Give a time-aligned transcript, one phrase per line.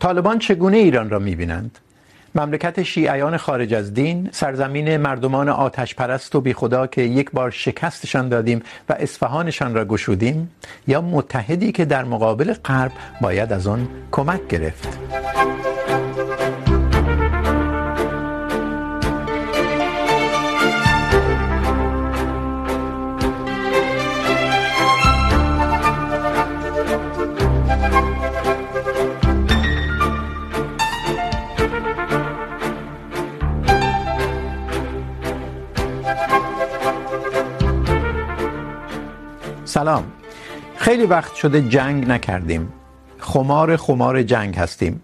[0.00, 1.78] طالبان چگونه ایران را میبینند؟
[2.34, 7.50] مملکت شیعیان خارج از دین، سرزمین مردمان آتش پرست و بی خدا که یک بار
[7.50, 10.50] شکستشان دادیم و اصفهانشان را گشودیم،
[10.88, 14.98] یا متحدی که در مقابل غرب باید از آن کمک گرفت؟
[39.80, 40.04] سلام.
[40.76, 42.72] خیلی وقت شده جنگ نکردیم.
[43.18, 45.02] خمار خمار جنگ هستیم.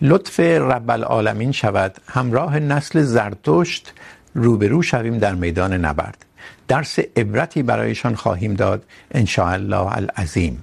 [0.00, 3.92] لطف رب العالمین شود، همراه نسل زرتشت
[4.34, 6.24] روبرو شویم در میدان نبرد.
[6.68, 10.62] درس عبرتی برایشان خواهیم داد ان شاء الله العظیم.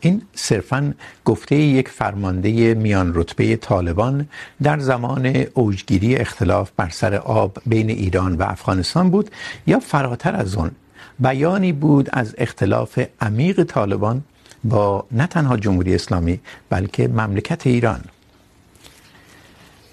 [0.00, 4.28] این صرفا گفته یک فرمانده میان رتبه طالبان
[4.62, 9.30] در زمان اوجگیری اختلاف بر سر آب بین ایران و افغانستان بود
[9.66, 10.70] یا فراتر از اون؟
[11.18, 14.22] بیانی بود از اختلاف عمیق طالبان
[14.64, 18.00] با نه تنها جمهوری اسلامی، بلکه مملکت ایران.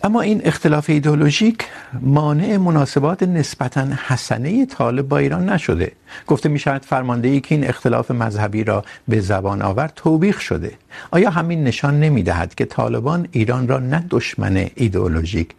[0.05, 1.57] اما این اختلاف ایدئولوژیک
[2.01, 5.91] مانع مناسبات نسبتا حسنه طالب با ایران نشده.
[6.27, 10.71] گفته می شود فرمانده ای که این اختلاف مذهبی را به زبان آورد توبیخ شده.
[11.11, 15.49] آیا همین نشان نمی دهد که طالبان ایران را نه دشمن ایدئولوژیک،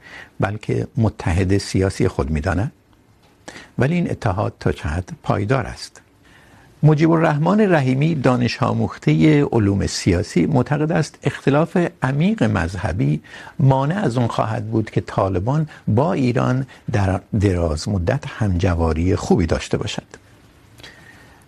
[0.40, 2.72] بلکه متحد سیاسی خود می داند؟
[3.78, 6.00] ولی این اتحاد تا چه حد پایدار است.
[6.82, 13.20] مجیب الرحمن رحیمی دانش آموخته علوم سیاسی معتقد است اختلاف عمیق مذهبی
[13.58, 19.76] مانع از اون خواهد بود که طالبان با ایران در دراز مدت همجواری خوبی داشته
[19.76, 20.02] باشد.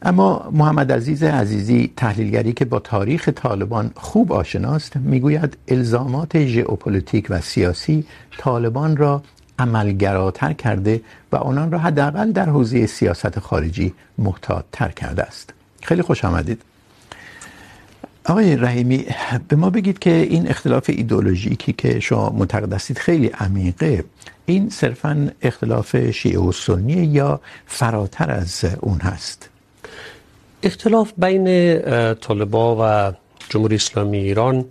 [0.02, 7.41] اما محمد عزیز عزیزی، تحلیلگری که با تاریخ طالبان خوب آشناست، میگوید الزامات ژئوپلیتیک و
[7.41, 8.05] سیاسی
[8.39, 9.22] طالبان را
[9.59, 11.01] عملگراتر کرده
[11.33, 15.55] و آنان را حداقل در حوزه سیاست خارجی محتاط تر کرده است.
[15.83, 16.63] خیلی خوش آمدید.
[18.25, 19.07] آقای رحیمی،
[19.48, 24.05] به ما بگید که این اختلاف ایدئولوژیکی که شما معتقد هستید خیلی عمیقه.
[24.47, 29.48] این صرفا اختلاف شیعه و سنی یا فراتر از اون هست؟
[30.63, 31.79] اختلاف بین
[32.14, 33.13] طالبا و
[33.48, 34.64] جمهوری اسلامی ایران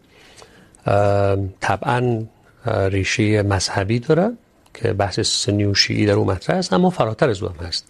[1.59, 2.23] طبعا
[2.65, 4.31] ریشه مذهبی داره.
[4.75, 7.85] که بحث سنی و شیعی در اون مطرح است، اما فراتر از اون هست.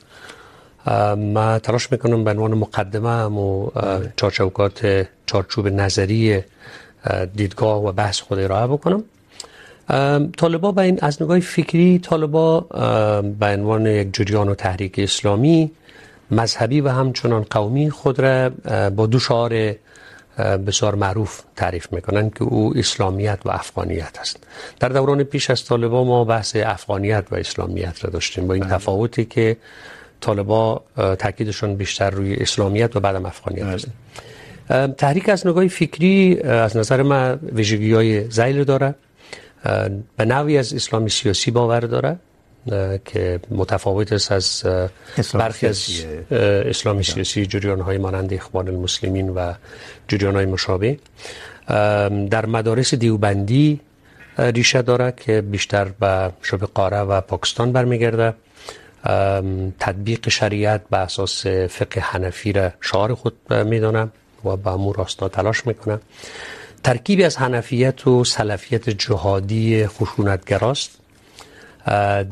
[1.18, 3.70] ما تلاش میکنم به عنوان مقدمه هم و
[4.16, 6.44] چارچوبات چارچوب نظری
[7.36, 9.04] دیدگاه و بحث خود ارائه بکنم.
[10.38, 12.60] طالبا به این، از نگاه فکری طالبا
[13.40, 15.72] به عنوان یک جریان و تحریک اسلامی،
[16.32, 18.50] مذهبی و همچنان قومی خود را
[18.90, 19.76] با دو شعار
[20.38, 24.44] بسیار معروف تعریف میکنن که او اسلامیت و افغانیت است.
[24.80, 29.26] در دوران پیش از طالبا ما بحث افغانیت و اسلامیت را داشتیم با این تفاوتی
[29.26, 29.58] که
[30.22, 33.88] طالبا تاکیدشون بیشتر روی اسلامیت و بعدم افغانیت است.
[34.98, 38.96] تحریک از نگاه فکری از نظر ما ویژگی های زیل داره
[40.18, 42.18] به نوعی از اسلامی سیاسی باور داره.
[43.06, 44.64] که متفاوت است از
[45.34, 49.54] برخی از اسلامی سیاسی جریان های مانند اخوان المسلمین و
[50.08, 50.98] جریان های مشابه
[52.30, 53.80] در مدارس دیوبندی
[54.38, 58.34] ریشه داره که بیشتر به شبه قاره و پاکستان برمیگرده.
[59.80, 64.08] تطبیق شریعت به اساس فقه حنفی را شعار خود میدونه
[64.46, 66.00] و به امور راستا تلاش میکنه.
[66.84, 71.05] ترکیبی از حنفیت و سلفیت جهادی خشونتگراست.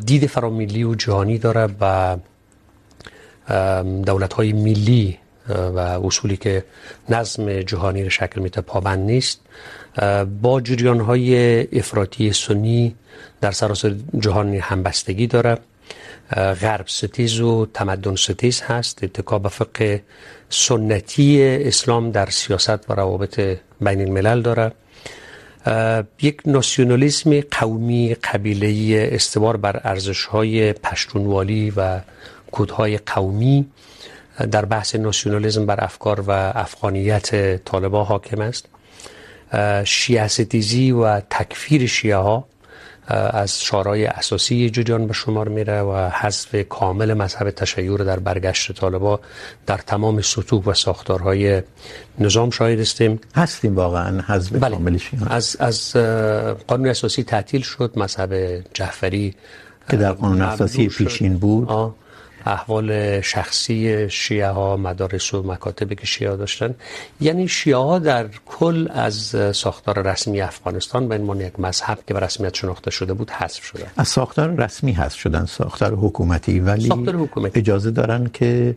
[0.06, 2.18] دید فراملی و جهانی داره و
[4.06, 5.18] دولت های ملی
[5.50, 6.66] و اصولی که
[7.10, 9.42] نظم جهانی را شکل میده پابند نیست.
[10.42, 12.96] با جریان های افراطی سنی
[13.42, 15.58] در سراسر جهان همبستگی داره.
[16.36, 19.04] غرب ستیز و تمدن ستیز هست.
[19.04, 20.04] اتکا به فقه
[20.50, 23.40] سنتی اسلام در سیاست و روابط
[23.82, 24.72] بین الملل داره.
[26.22, 32.00] یک ناسیونالیسم قومی قبیله‌ای استوار بر ارزش‌های پشتونوالی و
[32.52, 33.66] کودهای قومی
[34.52, 38.66] در بحث ناسیونالیسم بر افکار و افغانیت طالبا حاکم است.
[39.84, 42.48] شیعه ستیزی و تکفیر شیعه ها
[43.08, 49.20] از شعارهای اساسی جریان به شمار میره و حذف کامل مذهب تشیع در برگشت طالبا
[49.66, 51.62] در تمام سطوح و ساختارهای
[52.20, 54.76] نظام شاهد هستیم هستیم واقعا حذف بله.
[54.76, 55.92] کاملش از از
[56.68, 59.36] قانون اساسی تعطیل شد مذهب جعفری
[59.90, 61.96] که در قانون اساسی پیشین بود آه.
[62.46, 66.76] احوال شخصی شیعه ها مدارس و مکاتبی که شیعه داشتن.
[67.22, 72.20] یعنی شیعه ها در کل از ساختار رسمی افغانستان به عنوان یک مذهب که به
[72.20, 76.60] رسمیت شناخته شده بود حذف شدن از ساختار رسمی حذف شدن ساختار حکومتی.
[76.60, 77.60] ولی ساختار حکومتی.
[77.60, 78.76] اجازه دارن که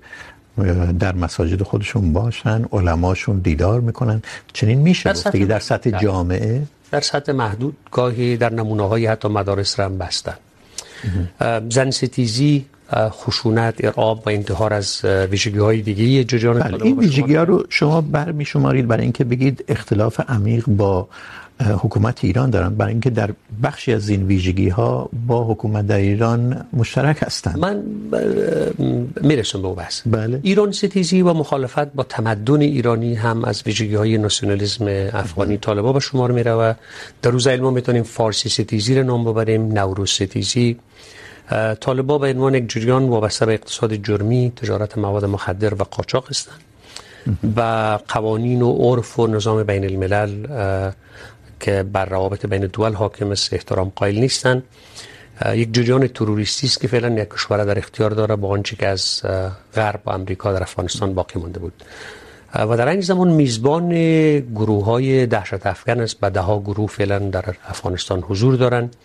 [0.98, 4.22] در مساجد خودشون باشن علماشون دیدار میکنن.
[4.52, 7.76] چنین میشه سطح, در سطح جامعه؟ در سطح محدود.
[7.90, 10.34] گاهی در نمونه های حتی مدارس را هم بستن.
[11.70, 17.42] زن ستیزی خشونت ارعاب و انتحار از ویژگی های دیگه ججان بله این ویژگی ها
[17.42, 21.08] رو شما برمی شمارید برای اینکه بگید اختلاف عمیق با
[21.60, 23.30] حکومت ایران دارن برای اینکه در
[23.62, 27.58] بخشی از این ویژگی ها با حکومت در ایران مشترک هستند.
[27.58, 27.82] من
[29.20, 30.02] میرسم به بحث.
[30.06, 30.40] بله.
[30.42, 36.00] ایران ستیزی و مخالفت با تمدن ایرانی هم از ویژگی های ناسیونالیسم افغانی طالبا به
[36.00, 36.74] شمار میره و
[37.22, 40.76] در روز علم میتونیم فارسی ستیزی رو نام ببریم نوروز ستیزی.
[41.80, 46.60] طالبا به عنوان یک جریان وابسته به اقتصاد جرمی، تجارت مواد مخدر و قاچاق هستند
[47.56, 47.60] و
[48.08, 50.46] قوانین و عرف و نظام بین الملل
[51.60, 54.62] که بر روابط بین دول حاکم است، احترام قائل نیستند.
[55.54, 59.22] یک جریان تروریستی است که فعلا یک کشور در اختیار داره با آنچه که از
[59.74, 61.72] غرب و امریکا در افغانستان باقی مانده بود.
[62.54, 63.88] و در این زمان میزبان
[64.40, 68.96] گروه های دهشت افغان است به ده ها گروه فعلا در افغانستان حضور دارند.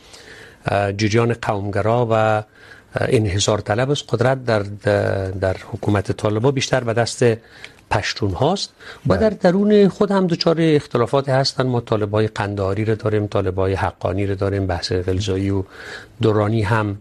[0.97, 2.43] جریان قومگرا و
[2.95, 4.59] انحصار طلب است قدرت در
[5.41, 7.23] در حکومت طالبان بیشتر به دست
[7.91, 8.73] پشتون هاست.
[9.07, 11.67] و در درون خود هم دچار اختلافات هستن.
[11.67, 15.63] ما طالبای قندهاری رو داریم طالبای حقانی رو داریم بحث غلزایی و
[16.21, 16.97] دورانی هم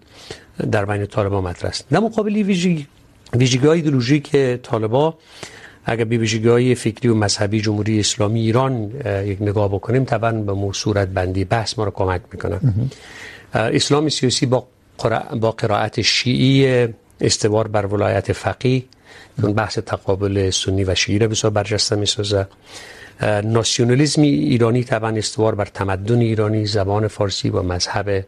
[0.71, 1.89] در بین طالبا مطرح است.
[1.91, 2.87] در مقابل ویژگی
[3.33, 5.15] ویژگی های ایدئولوژی که طالبا
[5.85, 8.91] اگر به ویژگی های فکری و مذهبی جمهوری اسلامی ایران
[9.25, 12.61] یک نگاه بکنیم طبعا به مو صورت بندی بحث ما رو کمک میکنن
[13.55, 14.67] اسلام سیاسی با
[15.41, 16.89] با قرائت شیعی
[17.21, 18.85] استوار بر ولایت فقیه.
[19.43, 22.47] اون بحث تقابل سنی و شیعی را بسیار برجسته میسازه.
[23.45, 28.25] ناسیونالیسم ایرانی طبعا استوار بر تمدن ایرانی، زبان فارسی و مذهب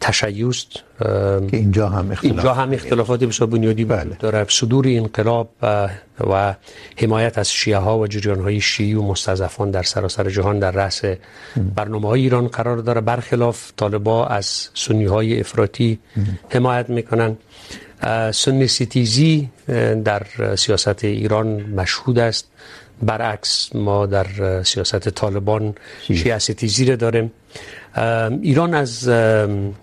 [0.00, 0.68] تشیعست
[0.98, 4.16] که اینجا هم اختلاف اینجا هم اختلافات بسیار بنیادی بله.
[4.20, 5.48] داره صدور انقلاب
[6.30, 6.54] و
[6.96, 11.02] حمایت از شیعه ها و جریان های شیعی و مستضعفان در سراسر جهان در رأس
[11.74, 13.00] برنامه های ایران قرار داره.
[13.00, 15.98] برخلاف طالبا از سنی های افراطی
[16.48, 17.36] حمایت میکنن.
[18.32, 19.50] سنی ستیزی
[20.04, 20.22] در
[20.56, 22.48] سیاست ایران مشهود است.
[23.02, 26.38] برعکس ما در سیاست طالبان شیعه.
[26.38, 27.32] ستیزی رو داریم.
[28.42, 29.08] ایران از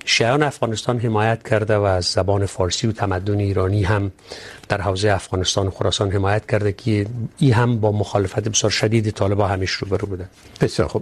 [0.05, 4.11] شیعان افغانستان حمایت کرده و از زبان فارسی و تمدن ایرانی هم
[4.69, 7.05] در حوزه افغانستان و خراسان حمایت کرده که
[7.37, 10.25] این هم با مخالفت بسیار شدید طالبا همیش روبرو بوده.
[10.61, 11.01] بسیار خب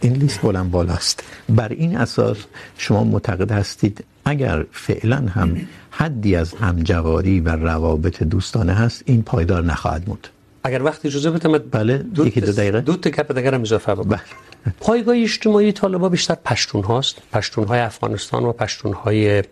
[0.00, 1.22] این لیست بلند بالاست.
[1.48, 2.36] بر این اساس
[2.78, 9.64] شما معتقد هستید؟ اگر فعلا هم حدی از همجواری و روابط دوستانه هست، این پایدار
[9.64, 10.28] نخواهد بود.
[10.64, 12.80] اگر وقت اجازه بدم بله یکی دو دقیقه.
[12.80, 14.20] دو تا کپ دیگه هم اضافه بکنم
[14.80, 17.16] پایگاه اجتماعی طالبا بیشتر پشتون هاست.
[17.32, 19.42] پشتون های افغانستان و پشتون های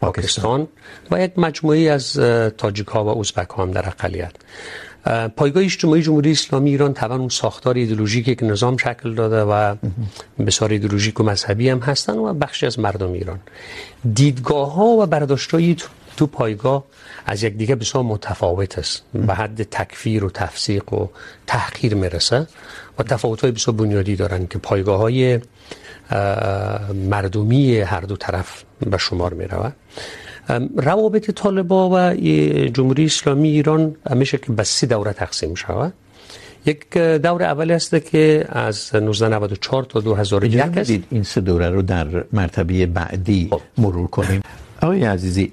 [0.00, 0.68] پاکستان.
[1.10, 2.12] و یک مجموعی از
[2.58, 4.32] تاجیک ها و ازبک ها هم در اقلیت.
[5.36, 9.74] پایگاه اجتماعی جمهوری اسلامی ایران طبعا اون ساختار ایدئولوژیکی که نظام شکل داده و
[10.46, 13.38] بسیار ایدئولوژیک و مذهبی هم هستن و بخشی از مردم ایران.
[14.14, 15.76] دیدگاه ها و برداشت‌های
[16.16, 16.84] تو پایگاه
[17.26, 19.02] از یک دیگه بسیار متفاوت است.
[19.14, 21.06] به حد تکفیر و تفسیق و
[21.46, 22.46] تحقیر میرسه
[22.98, 25.40] و تفاوت‌های بسیار بنیادی دارن که پایگاه های
[27.10, 29.72] مردمی هر دو طرف به شمار میروه
[30.76, 32.14] روابط طالبا و
[32.68, 35.92] جمهوری اسلامی ایران همیشه که به سه دوره تقسیم شود.
[36.66, 40.90] یک دور اولی است که از 1994 تا 2001 است.
[41.10, 44.42] این سه دوره رو در مرتبه بعدی مرور کنیم؟
[44.82, 45.52] آقای عزیزی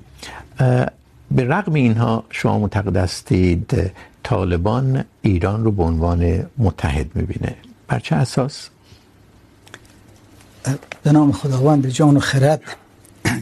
[1.32, 3.92] به رغم اینها شما معتقد هستید
[4.24, 7.56] طالبان ایران رو به عنوان متحد میبینه.
[7.88, 8.70] بر چه اساس؟
[11.04, 12.62] به نام خداوند جان و خرد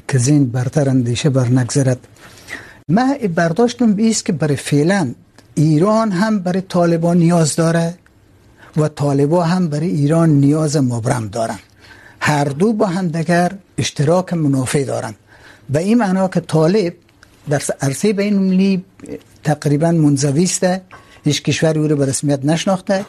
[0.07, 2.07] که زین برتر اندیشه بر نگذرد.
[2.89, 5.13] ما برداشتم بیست که برای فعلا
[5.55, 7.93] ایران هم برای طالبان نیاز داره
[8.77, 11.59] و طالبان هم برای ایران نیاز مبرم دارن.
[12.19, 15.13] هر دو با هم دیگر اشتراک منافع دارن.
[15.71, 16.93] به این معنا که طالب
[17.49, 18.83] در عرصه بین المللی
[19.43, 20.65] تقریباً منزوی است.
[21.23, 23.05] هیچ کشوری او را به رسمیت نشناخته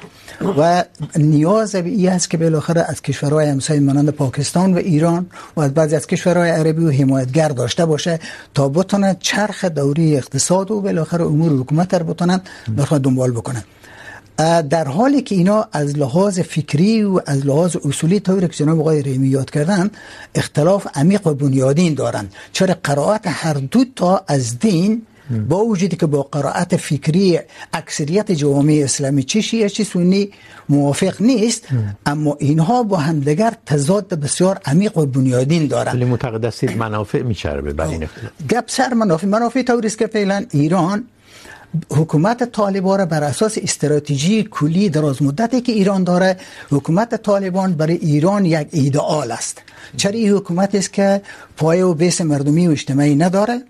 [0.58, 0.84] و
[1.16, 5.26] نیاز به این است که بالاخره از کشورهای همسایه مانند پاکستان و ایران
[5.56, 8.18] و از بعضی از کشورهای عربی و حمایتگر داشته باشه
[8.54, 12.40] تا بتونه چرخ دوری اقتصاد و بالاخره امور حکومت را بتونن
[12.78, 13.64] بخواد دنبال بکنن.
[14.70, 19.02] در حالی که اینا از لحاظ فکری و از لحاظ اصولی طوری که جناب آقای
[19.02, 19.90] ریمی یاد کردن
[20.34, 22.28] اختلاف عمیق و بنیادین دارن.
[22.52, 25.02] چرا قرائت هر دو تا از دین
[25.48, 27.38] با وجودی که با قرائت فکری
[27.72, 30.30] اکثریت جوامع اسلامی چه شیعه چه سنی
[30.68, 31.68] موافق نیست
[32.06, 35.92] اما اینها با همدیگر تضاد بسیار عمیق و بنیادین دارن.
[35.92, 38.32] ولی معتقد هستید منافع میچربه بر این اختلاف.
[38.50, 39.26] گپ سر منافع.
[39.26, 41.04] منافع طوری که فعلا ایران
[41.90, 46.36] حکومت طالبان را بر اساس استراتژی کلی دراز مدتی که ایران داره
[46.70, 49.62] حکومت طالبان برای ایران یک ایدئال است.
[49.96, 51.22] چرا این حکومت است که
[51.56, 53.62] پایه و بیس مردمی و اجتماعی نداره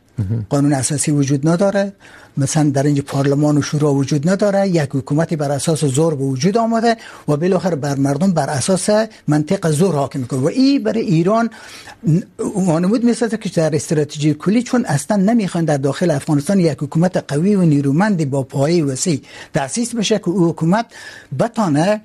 [0.49, 1.93] قانون اساسی وجود نداره
[2.37, 6.57] مثلا در اینجا پارلمان و شورا وجود نداره، یک حکومتی بر اساس زور به وجود
[6.57, 6.97] آمده
[7.29, 8.91] و بالاخره بر مردم بر اساس
[9.29, 10.41] منطق زور حاکم میکنه.
[10.41, 11.51] و این برای ایران
[12.39, 17.55] وانمود میسازه که در استراتژی کلی چون اصلا نمیخوان در داخل افغانستان یک حکومت قوی
[17.55, 19.23] و نیرومندی با پایه وسیع
[19.55, 20.87] تاسیس بشه که او حکومت
[21.39, 22.01] بتانه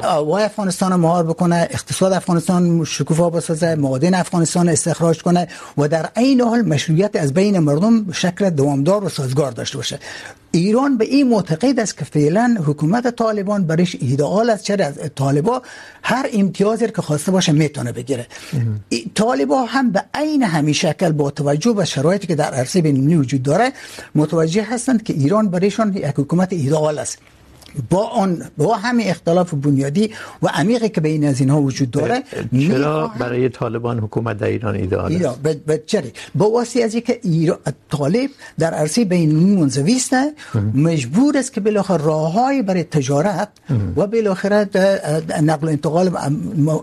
[0.00, 5.48] وای افغانستان رو مهار بکنه، اقتصاد افغانستان شکوفا بسازه معادن افغانستان استخراج کنه
[5.78, 9.98] و در عین حال مشروعیت از بین مردم شکل دوامدار و سازگار داشته باشه.
[10.50, 14.64] ایران به این معتقد است که فعلا حکومت طالبان برش ایدئال است.
[14.64, 15.62] چرا؟ از طالبا
[16.02, 18.26] هر امتیازی که خواسته باشه میتونه بگیره.
[19.14, 23.42] طالبا هم به عین همین شکل با توجه به شرایطی که در عرصه بین‌المللی وجود
[23.42, 23.72] داره،
[24.14, 27.18] متوجه هستند که ایران برایشان یک حکومت ایدئال است.
[27.90, 30.10] با آن با همین اختلاف بنیادی
[30.42, 32.22] و عمیقی که بین از اینها وجود داره
[32.68, 36.02] چرا برای طالبان حکومت در ایران ایدئال است؟ ایران چرا؟
[36.34, 37.58] با واسطه از اینکه ایران
[37.90, 40.14] طالب در عرصه بین منزوی است
[40.74, 43.48] مجبور است که بالاخره راههای برای تجارت
[43.96, 44.68] و بالاخره
[45.42, 46.10] نقل و انتقال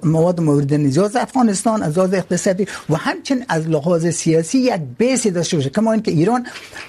[0.04, 5.58] مواد مورد نیاز افغانستان از لحاظ اقتصادی و همچنین از لحاظ سیاسی یک بیسی داشته
[5.58, 5.70] باشه.
[5.70, 6.46] کما اینکه ایران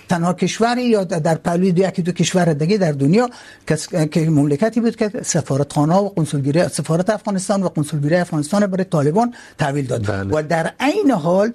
[0.09, 3.31] تنها کشوری یا در پهلوی دو یکی دو کشور دیگه در دنیا
[3.67, 9.35] که که مملکتی بود که سفارتخانه و قنصلگری سفارت افغانستان و قنصلگری افغانستان برای طالبان
[9.59, 10.39] تحویل داد بله.
[10.39, 11.53] و در عین حال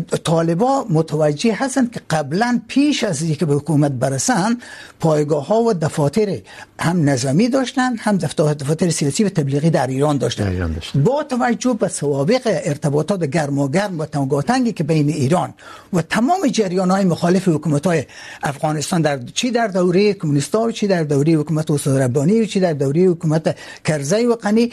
[0.00, 4.58] طالبا متوجه هستند که قبلا پیش از اینکه به حکومت برسن
[5.00, 6.38] پایگاه ها و دفاتر
[6.80, 11.02] هم نظامی داشتن هم دفاتر سیاسی و تبلیغی در ایران داشتن, ایران داشتن.
[11.02, 15.54] با توجه به سوابق ارتباطات گرم و گرم و تنگاتنگی که بین ایران
[15.92, 18.04] و تمام جریان های مخالف حکومت های
[18.42, 22.72] افغانستان در چی در دوره کمونیست ها چی در دوره حکومت حسین ربانی چی در
[22.72, 24.72] دوره حکومت کرزی و قنی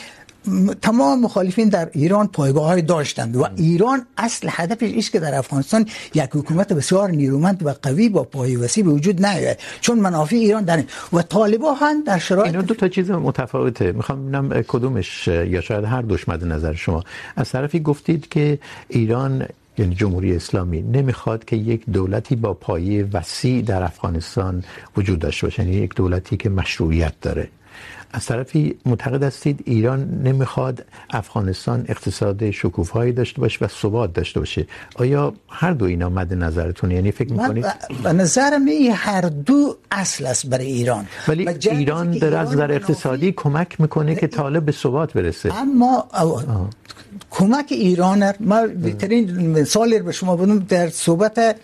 [0.82, 5.86] تمام مخالفین در ایران پایگاه های داشتند و ایران اصل هدفش است که در افغانستان
[6.14, 9.58] یک حکومت بسیار نیرومند و قوی با پای وسیع به وجود نیاید.
[9.82, 13.92] چون منافع ایران در و طالبان هم در شرایط اینا دو تا چیز متفاوته.
[13.92, 17.04] میخوام ببینم کدومش یا شاید هر دوش مد نظر شما.
[17.36, 19.46] از طرفی گفتید که ایران
[19.78, 24.64] یعنی جمهوری اسلامی نمیخواد که یک دولتی با پایه وسیع در افغانستان
[24.98, 25.64] وجود داشته باشه.
[25.64, 27.50] یعنی یک دولتی که مشروعیت داره.
[28.14, 34.68] از طرفی معتقد هستید ایران نمیخواد افغانستان اقتصاد شکوفایی داشته باشه و ثبات داشته باشه.
[34.96, 37.66] آیا هر دو اینا مد نظرتون یعنی فکر میکنید؟
[38.04, 41.06] به نظر می هر دو اصل است برای ایران.
[41.28, 45.54] ولی ایران در از نظر اقتصادی کمک میکنه که طالب به ثبات برسه.
[45.56, 46.08] اما
[47.30, 51.56] کمک ایران ما بهترین مثال به شما بدم در صحبت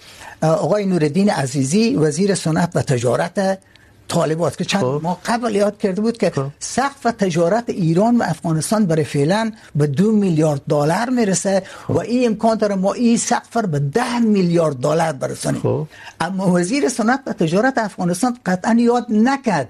[0.42, 3.60] آقای نوردین عزیزی وزیر صنعت و تجارت
[4.08, 9.04] طالبات که چند ما قبل یاد کرده بود که سقف تجارت ایران و افغانستان برای
[9.04, 14.20] فعلا به دو میلیارد دلار میرسه و این امکان داره ما این سقف به ده
[14.20, 15.88] میلیارد دلار برسانیم.
[16.20, 19.68] اما وزیر صنعت و تجارت افغانستان قطعا یاد نکرد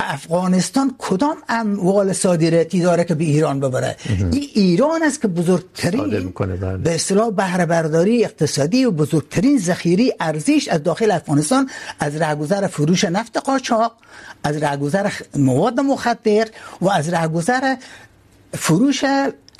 [0.00, 3.96] افغانستان کدام اموال صادراتی داره که به ایران ببره.
[4.32, 6.32] این ایران است که بزرگترین
[6.84, 13.04] به اصطلاح بهره برداری اقتصادی و بزرگترین ذخیره ارزش از داخل افغانستان از رهگذر فروش
[13.04, 13.75] نفت قاچاق
[14.44, 16.48] از رهگذر مواد مخدر
[16.80, 17.76] و از رهگذر
[18.52, 19.04] فروش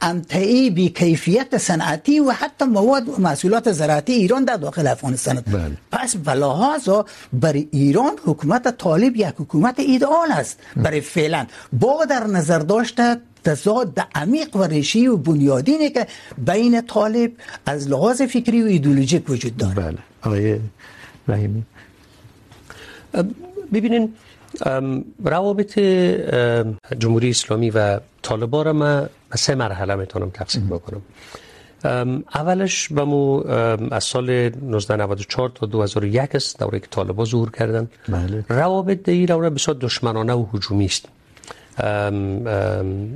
[0.03, 5.41] امتعی بی کیفیت صنعتی و حتی مواد و محصولات زراعتی ایران در داخل افغانستان.
[5.41, 5.77] بله.
[5.93, 6.17] پس
[7.33, 11.47] برای ایران حکومت طالب یک حکومت ایدئال است برای فعلا.
[11.73, 16.07] با در نظر داشته تضاد عمیق و ریشی و بنیادینی که
[16.39, 17.33] بین طالب
[17.67, 19.99] از لحاظ فکری و ایدولوژیک وجود داره بله.
[20.23, 20.59] آقای
[21.29, 21.63] رحیمی.
[23.73, 24.15] ببینین
[25.25, 25.79] روابط
[26.99, 31.03] جمهوری اسلامی و طالبا را من به سه مرحله میتونم تقسیم بکنم.
[32.35, 33.47] اولش به مو
[33.91, 37.89] از سال 1994 تا 2001 است دوره که طالبا ظهور کردن.
[38.09, 38.45] بله.
[38.49, 41.09] روابط در این دوره بسیار دشمنانه و هجومی است.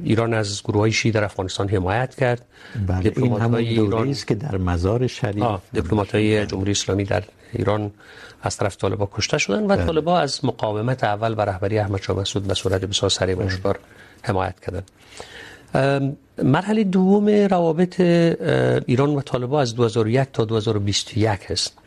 [0.05, 2.45] ایران از گروه های شیعی در افغانستان حمایت کرد.
[2.87, 5.45] بله این همون دوره است که در مزار شریف
[6.47, 7.91] جمهوری اسلامی در ایران
[8.43, 12.47] از طرف طالبا کشته شدن و طالبا از مقاومت اول و رهبری احمد شاه مسعود
[12.47, 13.73] به صورت بسیار سریع و
[14.23, 14.91] حمایت کردند
[16.43, 18.01] مرحله دوم روابط
[18.87, 21.80] ایران و طالبا از 2001 تا 2021 است.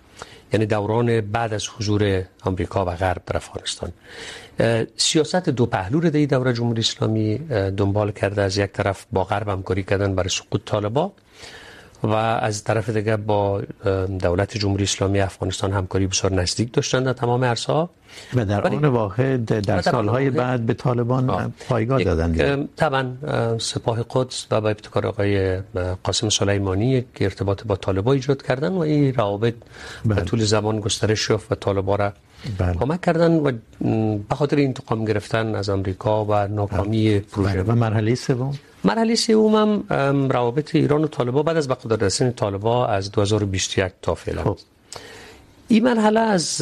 [0.54, 3.92] یعنی دوران بعد از حضور آمریکا و غرب در افغانستان.
[4.98, 7.38] سیاست دو پهلو رو در دوره جمهوری اسلامی
[7.78, 11.12] دنبال کرده از یک طرف با غرب همکاری کردن برای سقوط طالبان.
[12.04, 13.62] و از طرف دیگه با
[14.20, 17.90] دولت جمهوری اسلامی افغانستان همکاری بسیار نزدیک داشتن در تمام عرصه‌ها.
[18.34, 23.12] و در آن واحد در سالهای بعد به طالبان پایگاه دادن طبعا
[23.58, 25.62] سپاه قدس و با ابتکار آقای
[26.04, 29.54] قاسم سلیمانی که ارتباط با طالبان ایجاد کردن و این روابط
[30.06, 32.14] به طول زمان گسترش یافت و طالبان را
[32.80, 33.52] کمک کردن و
[34.30, 37.64] به خاطر انتقام گرفتن از آمریکا و ناکامی پروژه.
[37.64, 42.32] و مرحله سوم؟ مرحله سوم هم روابط ایران و طالبان بعد از به قدرت رسیدن
[42.32, 44.44] طالبان از 2021 تا فعلا.
[44.44, 44.58] خب.
[45.68, 46.62] این مرحله از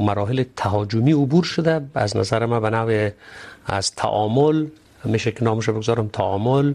[0.00, 1.80] مراحل تهاجمی عبور شده.
[1.94, 3.10] از نظر ما به نوع
[3.66, 4.66] از تعامل
[5.04, 6.74] میشه که نامش رو بگذارم تعامل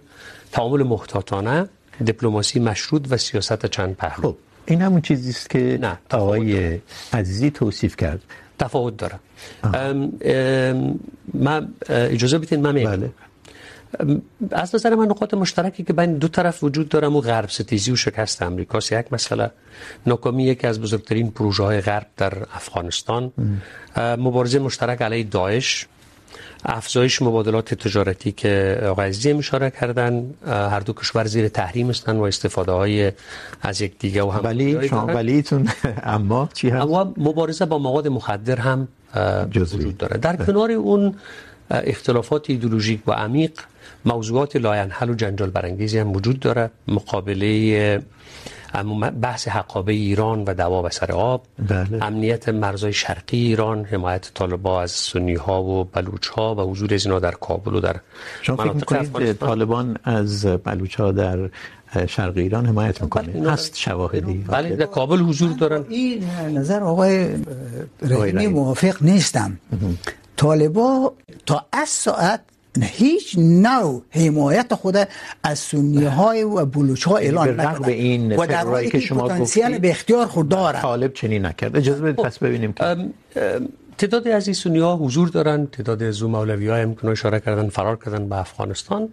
[0.51, 1.69] تعامل محتاطانه
[2.05, 4.31] دیپلماسی مشروط و سیاست چند پهلو.
[4.31, 4.35] خب.
[4.69, 6.79] این همون چیزی است که آقای
[7.13, 8.21] عزیزی توصیف کرد.
[8.59, 9.19] تفاوت داره.
[9.63, 10.99] ام ام
[11.33, 13.09] ما اجازه بدین من بله.
[14.51, 17.95] از نظر من نقاط مشترکی که بین دو طرف وجود داره و غرب ستیزی و
[17.95, 18.77] شکست امریکا.
[18.77, 19.51] یک مسئله.
[20.05, 23.31] ناکامی یکی از بزرگترین پروژه های غرب در افغانستان.
[23.97, 25.87] مبارزه مشترک علیه داعش.
[26.65, 32.23] افزایش مبادلات تجارتی که آقای عزیزی اشاره کردن هر دو کشور زیر تحریم هستن و
[32.23, 33.11] استفاده های
[33.61, 35.69] از یک دیگه و هم ولی شما ولیتون
[36.03, 38.87] اما چی هست؟ اما مبارزه با مواد مخدر هم
[39.55, 40.17] وجود داره.
[40.17, 41.15] در کنار اون
[41.71, 43.51] اختلافات ایدئولوژیک و عمیق
[44.05, 48.01] موضوعات لاینحل و جنجال برانگیزی هم وجود داره مقابله
[49.21, 52.05] بحث حقابه ایران و دعوا به سر آب بله.
[52.05, 57.05] امنیت مرزهای شرقی ایران حمایت طالبا از سنی ها و بلوچ ها و حضور از
[57.05, 57.95] اینا در کابل و در
[58.41, 61.49] شما فکر میکنید طالبان از بلوچ ها در
[62.07, 64.33] شرق ایران حمایت میکنه؟ هست شواهدی.
[64.47, 65.85] بله در کابل حضور دارن.
[65.89, 66.23] این
[66.53, 67.29] نظر آقای
[68.01, 69.57] رحیمی موافق نیستم.
[70.39, 71.13] طالبا
[71.45, 72.41] تا از ساعت
[72.81, 74.97] هیچ نوع حمایت خود
[75.43, 80.25] از سنی های و بلوچ ها اعلان نکرده و در حالی که پتانسیل به اختیار
[80.25, 81.77] خود داره طالب چنین نکرد.
[81.77, 83.09] اجازه بدید پس ببینیم که
[83.97, 87.69] تعدادی از این سنی ها حضور دارن تعدادی از اون مولوی ها هم اشاره کردن
[87.69, 89.09] فرار کردن به افغانستان.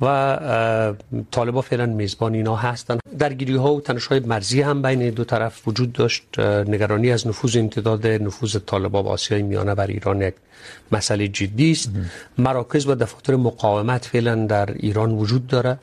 [0.00, 0.94] و
[1.30, 2.98] طالبا فعلا میزبان اینا هستن.
[3.18, 6.38] درگیری ها و تنش های مرزی هم بین دو طرف وجود داشت.
[6.38, 10.34] نگرانی از نفوذ امتداد نفوذ طالبا به آسیای میانه بر ایران یک
[10.92, 11.90] مسئله جدی است.
[12.38, 15.78] مراکز و دفاتر مقاومت فعلا در ایران وجود داره.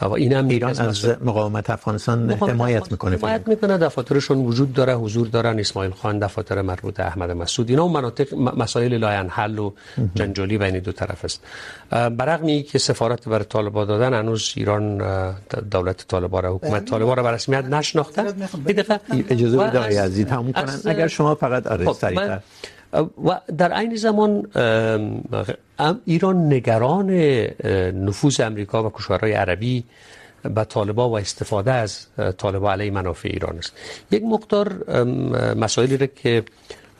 [0.00, 5.26] و این هم ایران از مقاومت افغانستان حمایت میکنه حمایت میکنه دفاترشون وجود داره حضور
[5.26, 7.70] دارن اسماعیل خان دفاتر مربوط احمد مسعود.
[7.70, 9.72] اینا مناطق مسائل لاینحل و
[10.14, 11.42] جنجالی بین دو طرف است.
[11.90, 14.98] برغمی که سفارت بر طالبان دادن هنوز ایران
[15.70, 18.22] دولت طالبان را حکومت طالبان را به رسمیت نشناخته.
[19.28, 20.80] اجازه بدید آقای عزیز تموم کنن.
[20.84, 22.40] اگر شما فقط آره سریعتر.
[23.24, 24.46] و در عین زمان
[26.04, 27.10] ایران نگران
[28.06, 29.84] نفوذ امریکا و کشورهای عربی
[30.42, 32.06] به طالبا و استفاده از
[32.38, 33.72] طالبا علیه منافع ایران است.
[34.10, 34.94] یک مقدار
[35.54, 36.42] مسائلی را که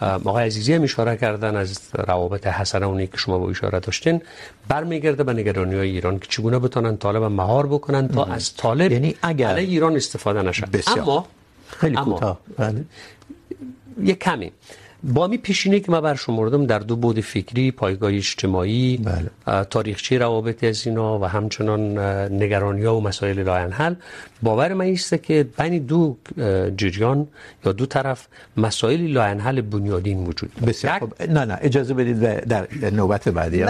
[0.01, 4.23] آقای عزیزی هم اشاره کردن از روابط حسنه اونی که شما با اشاره داشتین
[4.69, 9.15] برمیگرده به نگرانی های ایران که چگونه بتونن طالب مهار بکنن تا از طالب یعنی
[9.23, 10.65] اگر علیه ایران استفاده نشه.
[10.87, 11.27] اما
[11.69, 12.41] خیلی کوتاه.
[12.59, 12.85] بله.
[14.03, 14.53] یک کمی.
[15.07, 19.65] با می پیشینه که ما برشمردم در دو بود فکری پایگاه اجتماعی بله.
[19.65, 21.99] تاریخچه روابط از اینا و همچنان
[22.43, 23.95] نگرانی ها و مسائل لاینحل
[24.43, 26.17] باور من است که بین دو
[26.77, 27.29] جریان
[27.65, 30.67] یا دو طرف مسائل لاینحل بنیادین وجود داره.
[30.67, 33.65] بسیار خب نه نه اجازه بدید در نوبت بعدی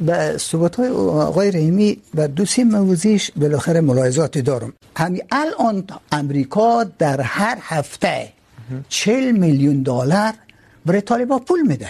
[0.00, 4.72] به صحبت های آقای رحیمی و دو سه موضوعش بالاخره ملاحظاتی دارم.
[4.96, 8.37] همین الان امریکا در هر هفته
[8.88, 10.32] چل میلیون دلار
[10.86, 11.88] برای طالبا پول میده.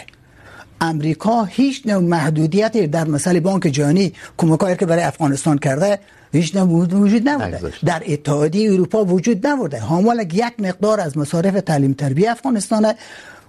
[0.80, 5.98] امریکا هیچ نوع محدودیتی در مسئله بانک جهانی کمکایی که برای افغانستان کرده
[6.32, 7.72] هیچ نوع وجود نبوده.
[7.84, 9.80] در اتحادیه اروپا وجود نبوده.
[9.80, 12.94] حامل یک مقدار از مصارف تعلیم تربیه افغانستان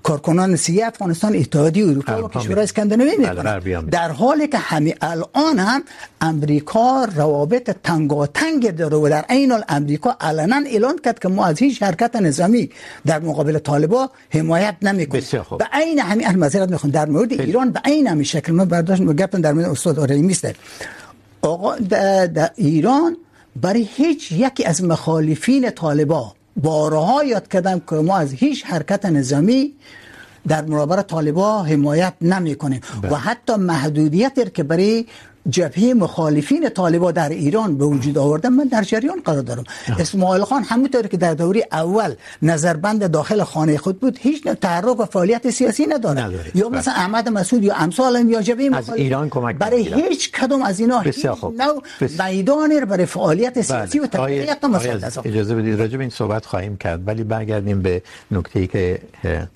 [0.03, 3.85] کارکنان سیاسی افغانستان اتحادیه اروپا و کشورهای اسکاندیناوی میکنن.
[3.85, 5.83] در حالی که همین الان هم
[6.21, 11.59] امریکا روابط تنگاتنگ داره و در عین حال امریکا علنا اعلان کرد که ما از
[11.59, 12.69] هیچ حرکت نظامی
[13.05, 15.23] در مقابل طالبا حمایت نمیکنیم.
[15.59, 16.91] به عین همین معذرت میخوام.
[16.91, 20.47] در مورد ایران به عین همین شکل من برداشت گفتم در مورد استاد آرایمی است
[21.41, 23.17] آقا در ایران
[23.55, 29.73] برای هیچ یکی از مخالفین طالبا بارها یاد کردم که ما از هیچ حرکت نظامی
[30.47, 35.05] در برابر طالبا حمایت نمی کنیم و حتی محدودیت که برای
[35.49, 39.63] جبهه مخالفین طالبا در ایران به وجود آورده من در جریان قرار دارم.
[39.99, 45.05] اسماعیل خان همونطور که در دوره اول نظربند داخل خانه خود بود هیچ تحرک و
[45.05, 46.51] فعالیت سیاسی نداره, نداره.
[46.55, 50.79] یا مثلا احمد مسعود یا امثال یا جبهه از ایران کمک برای هیچ کدوم از
[50.79, 51.81] اینا هیچ نو
[52.19, 57.07] میدانی برای فعالیت سیاسی و تحقیق مسئله اجازه بدید راجع به این صحبت خواهیم کرد.
[57.07, 59.01] ولی برگردیم به نکته‌ای که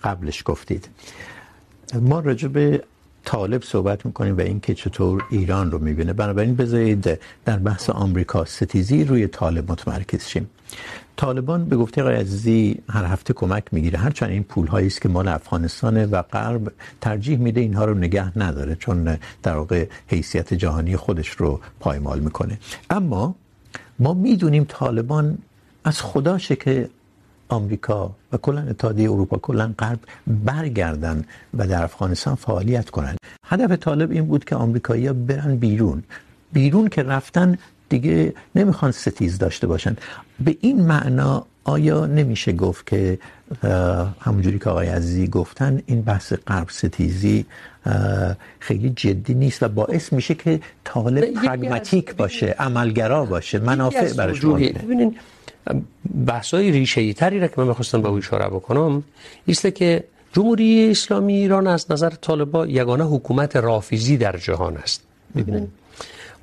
[0.03, 0.87] قبلش گفتید.
[2.01, 2.83] ما راجع به
[3.25, 6.13] طالب صحبت میکنیم و اینکه چطور ایران رو میبینه.
[6.13, 10.49] بنابراین بذارید در بحث آمریکا ستیزی روی طالب متمرکز شیم.
[11.17, 13.99] طالبان به گفته آقای عزیزی هر هفته کمک میگیره.
[13.99, 18.37] هرچند این پول هایی است که مال افغانستان و غرب ترجیح میده اینها رو نگه
[18.39, 22.59] نداره، چون در واقع حیثیت جهانی خودش رو پایمال میکنه.
[22.89, 23.35] اما
[23.99, 25.37] ما میدونیم طالبان
[25.83, 26.89] از خداشه که
[27.49, 33.15] آمریکا و کلا اتحادیه اروپا کلا غرب برگردن و در افغانستان فعالیت کنن
[33.47, 36.03] هدف طالب این بود که آمریکایی‌ها برن بیرون.
[36.53, 37.57] بیرون که رفتن
[37.89, 39.97] دیگه نمیخوان ستیز داشته باشن
[40.39, 43.19] به این معنا آیا نمیشه گفت که
[44.19, 47.45] همونجوری که آقای عزیزی گفتن این بحث غرب ستیزی
[48.59, 55.15] خیلی جدی نیست و باعث میشه که طالب پراگماتیک باشه عملگرا باشه منافع برش ببینین
[56.25, 59.03] بحثای ریشه تری را که من میخواستم به او اشاره بکنم
[59.47, 65.01] است که جمهوری اسلامی ایران از نظر طالبا یگانه حکومت رافیزی در جهان است.
[65.35, 65.69] ببینید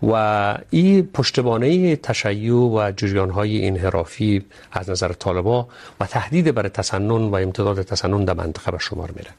[0.02, 5.68] و این پشتوانه تشیع و جریان های انحرافی از نظر طالبا
[6.00, 9.30] و تهدید بر تسنن و امتداد تسنن در منطقه به شمار میره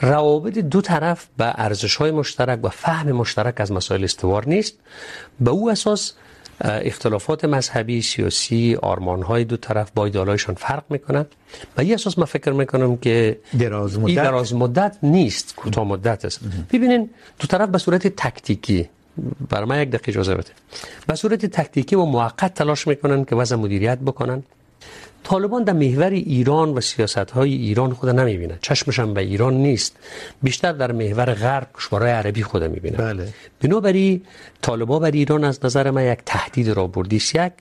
[0.00, 4.74] روابط دو طرف به ارزش های مشترک و فهم مشترک از مسائل استوار نیست.
[5.40, 6.12] به او اساس
[6.60, 11.26] اختلافات مذهبی سیاسی آرمان های دو طرف با ایدالایشان فرق میکنن.
[11.76, 16.40] و یه اساس ما فکر میکنم که دراز مدت, دراز مدت نیست کوتاه مدت است.
[16.72, 18.88] ببینین دو طرف به صورت تکتیکی
[19.48, 20.50] برای ما یک دقیقه اجازه بده.
[21.06, 24.42] به صورت تکتیکی و موقت تلاش میکنن که وضع مدیریت بکنن.
[25.24, 29.96] طالبان در محور ایران و سیاست های ایران خود نمیبینن چشمش هم به ایران نیست.
[30.42, 33.28] بیشتر در محور غرب کشورهای عربی خود میبینن بله.
[33.60, 34.22] بنابراین
[34.62, 37.52] طالبان بر ایران از نظر من یک تهدید را بردیست یک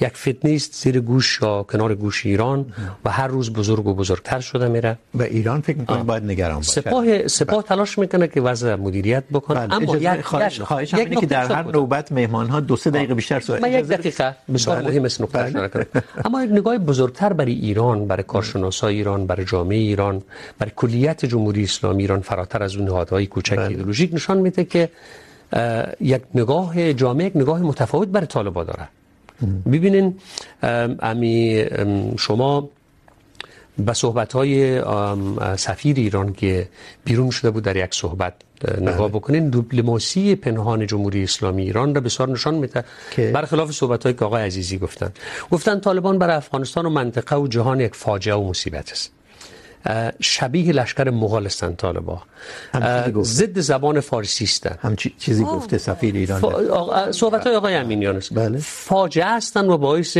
[0.00, 2.66] یک فتنه است زیر گوش یا کنار گوش ایران
[3.04, 4.98] و هر روز بزرگ و بزرگتر شده میره.
[5.14, 9.66] و ایران فکر میکنه باید نگران باشه؟ سپاه سپاه تلاش میکنه که وضع مدیریت بکنه
[9.66, 9.74] بله.
[9.74, 13.40] اما یک خواهش خواهش یک که در هر نوبت مهمان ها دو سه دقیقه بیشتر
[13.40, 14.82] سوال من یک دقیقه بسیار.
[14.82, 15.86] مهم است نکته اشاره کنم
[16.24, 20.22] اما یک نگاه بزرگتر برای ایران برای کارشناسای ایران برای جامعه ایران
[20.58, 24.88] برای کلیت جمهوری اسلامی ایران فراتر از اون نهادهای کوچک ایدئولوژیک نشان میده که
[26.00, 28.88] یک نگاه جامعه یک نگاه متفاوت برای طالبان داره.
[29.72, 30.18] ببینین
[31.02, 31.64] امی
[32.18, 32.68] شما
[33.78, 34.82] به صحبت های
[35.56, 36.68] سفیر ایران که
[37.04, 38.34] بیرون شده بود در یک صحبت
[38.80, 42.84] نگاه بکنین دیپلماسی پنهان جمهوری اسلامی ایران را بسیار نشان میده.
[43.32, 45.10] برخلاف صحبت هایی که آقای عزیزی گفتن.
[45.50, 49.10] گفتن طالبان برای افغانستان و منطقه و جهان یک فاجعه و مصیبت است.
[50.20, 52.22] شبیه لشکر مغول هستند طالبا.
[53.22, 54.78] ضد زبان فارسی هستند.
[54.82, 57.12] هم چیزی گفته سفیر ایران فا...
[57.12, 58.58] صحبت های آقای امینیان است بله.
[58.58, 60.18] فاجعه هستند و باعث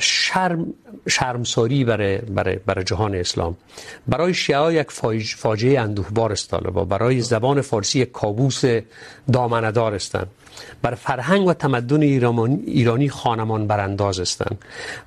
[0.00, 0.74] شرم
[1.08, 3.56] شرمساری برای برای برای جهان اسلام.
[4.08, 4.90] برای شیعه یک
[5.36, 6.84] فاجعه اندوهبار است طالبا.
[6.84, 8.62] برای زبان فارسی کابوس
[9.32, 10.26] دامنه‌دار هستند.
[10.82, 14.58] بر فرهنگ و تمدن ایرانی خانمان برانداز هستند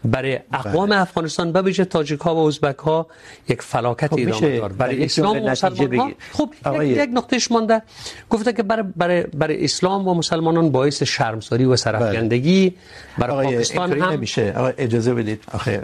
[0.06, 1.02] برای اقوام بله.
[1.02, 3.08] افغانستان به ویژه تاجیک ها و ازبک ها
[3.50, 6.50] یک فلاکت ایران دار برای اسلام و مسلمان ها خب
[6.82, 7.82] یک, یک نقطهش مانده.
[8.30, 12.76] گفته که برای برای برای اسلام و مسلمانان باعث شرمساری و سرافکندگی
[13.18, 14.54] برای پاکستان هم نمیشه.
[14.58, 15.44] آقای اجازه بدید.
[15.54, 15.82] آخه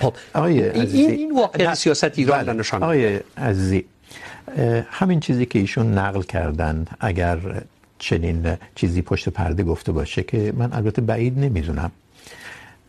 [0.00, 0.14] خب.
[0.34, 3.84] آقای عزیزی این این واقع سیاست ایران را نشان آقای عزیزی
[4.90, 7.38] همین چیزی که ایشون نقل کردن اگر
[7.98, 11.90] چنین چیزی پشت پرده گفته باشه که من البته بعید نمیدونم.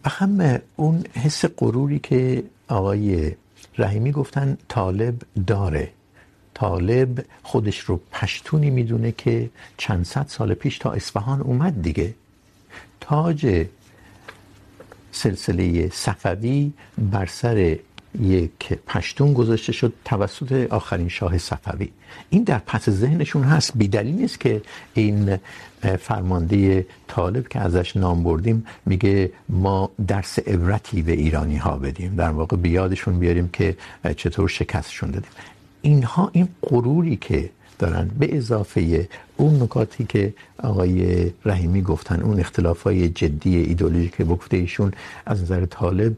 [0.06, 3.32] هم اون حس غروری که آقای
[3.78, 5.16] رحیمی گفتن طالب
[5.48, 5.92] داره.
[6.54, 12.14] طالب خودش رو پشتونی میدونه که چند صد سال پیش تا اصفهان اومد دیگه.
[13.02, 13.66] تاج
[15.12, 17.78] سلسله صفوی بر سر
[18.22, 21.90] یک پشتون گذاشته شد توسط آخرین شاه صفوی.
[22.30, 23.72] این در پس ذهنشون هست.
[23.76, 24.62] بیدلیل نیست که
[24.94, 25.38] این
[26.00, 32.16] فرمانده طالب که ازش نام بردیم میگه ما درس عبرتی به ایرانی ها بدیم.
[32.16, 33.78] در واقع بیادشون بیاریم که
[34.18, 35.32] چطور شکستشون دادیم.
[35.82, 37.50] اینها این غروری که
[37.80, 44.58] دارن به اضافه اون نکاتی که آقای رحیمی گفتن، اون اختلافای جدی ایدئولوژیک که گفته
[44.58, 44.92] ایشون
[45.26, 46.14] از نظر طالب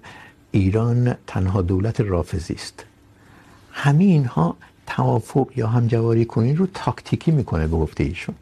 [0.52, 2.86] ایران تنها دولت رافضی است.
[3.72, 4.56] همین اینها
[4.88, 8.36] توافق یا همجواری کنین رو تاکتیکی میکنه به گفته ایشون.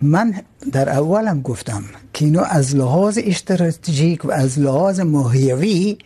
[0.00, 0.34] من
[0.72, 5.98] در اولم گفتم که اینو از لحاظ استراتژیک و از لحاظ ماهیوی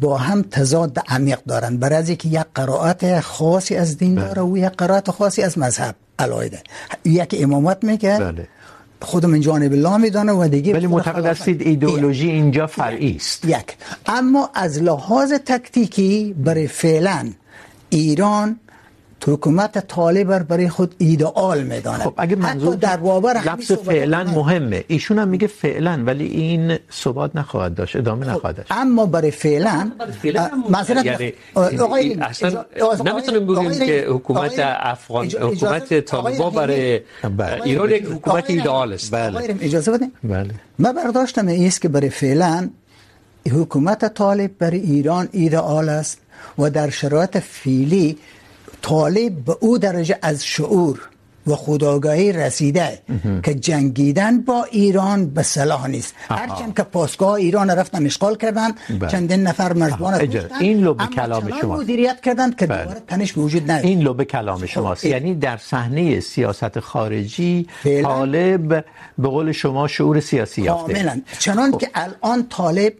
[0.00, 1.76] با هم تضاد عمیق دارن.
[1.76, 5.94] برای از اینکه یک قرائت خاصی از دین داره و یک قرائت خاصی از مذهب
[6.18, 6.62] علایده
[7.04, 8.48] یک امامت میگه بله.
[9.06, 13.44] خود من جانب الله میدانه و دیگه ولی معتقد هستید ایدئولوژی اینجا فرعی است.
[13.44, 13.76] یک.
[14.06, 17.30] اما از لحاظ تکتیکی برای فعلا
[17.90, 18.60] ایران
[19.24, 24.84] حکومت طالب برای خود ایدئال میدانه خب اگه منظور در بابر لفظ فعلا مهمه.
[24.88, 28.72] ایشون هم میگه فعلا ولی این ثبات نخواهد داشت ادامه نخواهد داشت.
[28.72, 29.92] اما برای فعلا
[30.70, 31.32] مثلا یعنی
[32.20, 32.64] اصلا
[33.04, 37.00] نمیتونیم بگیم که حکومت افغان حکومت طالبا برای
[37.64, 39.10] ایران یک حکومت ایدئال است.
[39.10, 39.56] بله.
[39.60, 40.50] اجازه بدین؟ بله.
[40.78, 42.70] ما برداشتم است که برای فعلا
[43.52, 46.18] حکومت طالب برای ایران ایدئال است
[46.58, 48.18] و در شرایط فعلی
[48.86, 51.00] طالب به او درجه از شعور
[51.46, 52.98] و خداگاهی رسیده
[53.42, 56.14] که جنگیدن با ایران به صلاح نیست.
[56.28, 58.70] هرچند که پاسگاه ایران رفتن اشغال کردن
[59.10, 63.88] چندین نفر کشتن این لو به کلام شما مدیریت کردن که دوباره تنش موجود نداره.
[63.88, 65.04] این لو به کلام شماست.
[65.04, 67.66] یعنی در صحنه سیاست خارجی
[68.02, 68.84] طالب
[69.18, 70.92] به قول شما شعور سیاسی یافته.
[70.94, 71.20] کاملا.
[71.38, 72.92] چنان که الان طالب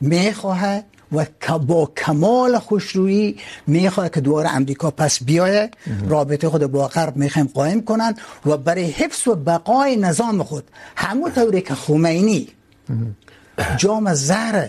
[0.00, 1.26] میخواهد و
[1.58, 5.70] با کمال خوشرویی میخواد که دوباره امریکا پس بیایه.
[6.08, 8.14] رابطه خود با غرب میخوایم قائم کنن
[8.46, 10.64] و برای حفظ و بقای نظام خود
[10.96, 12.48] همون طوری که خمینی
[13.76, 14.68] جام زهر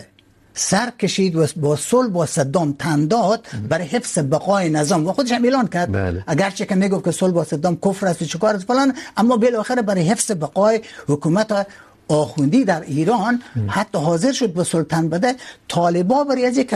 [0.53, 5.07] سر کشید و با صلح با صدام تن داد برای حفظ بقای نظام.
[5.07, 5.91] و خودش هم اعلان کرد.
[5.91, 6.23] بله.
[6.27, 9.81] اگرچه که میگفت که صلح با صدام کفر است و چیکار است فلان اما بالاخره
[9.81, 11.67] برای حفظ بقای حکومت
[12.07, 15.35] آخوندی در ایران حتی حاضر شد به سلطان بده
[15.67, 16.75] طالبا برای از یک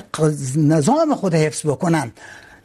[0.56, 2.12] نظام خود حفظ بکنن.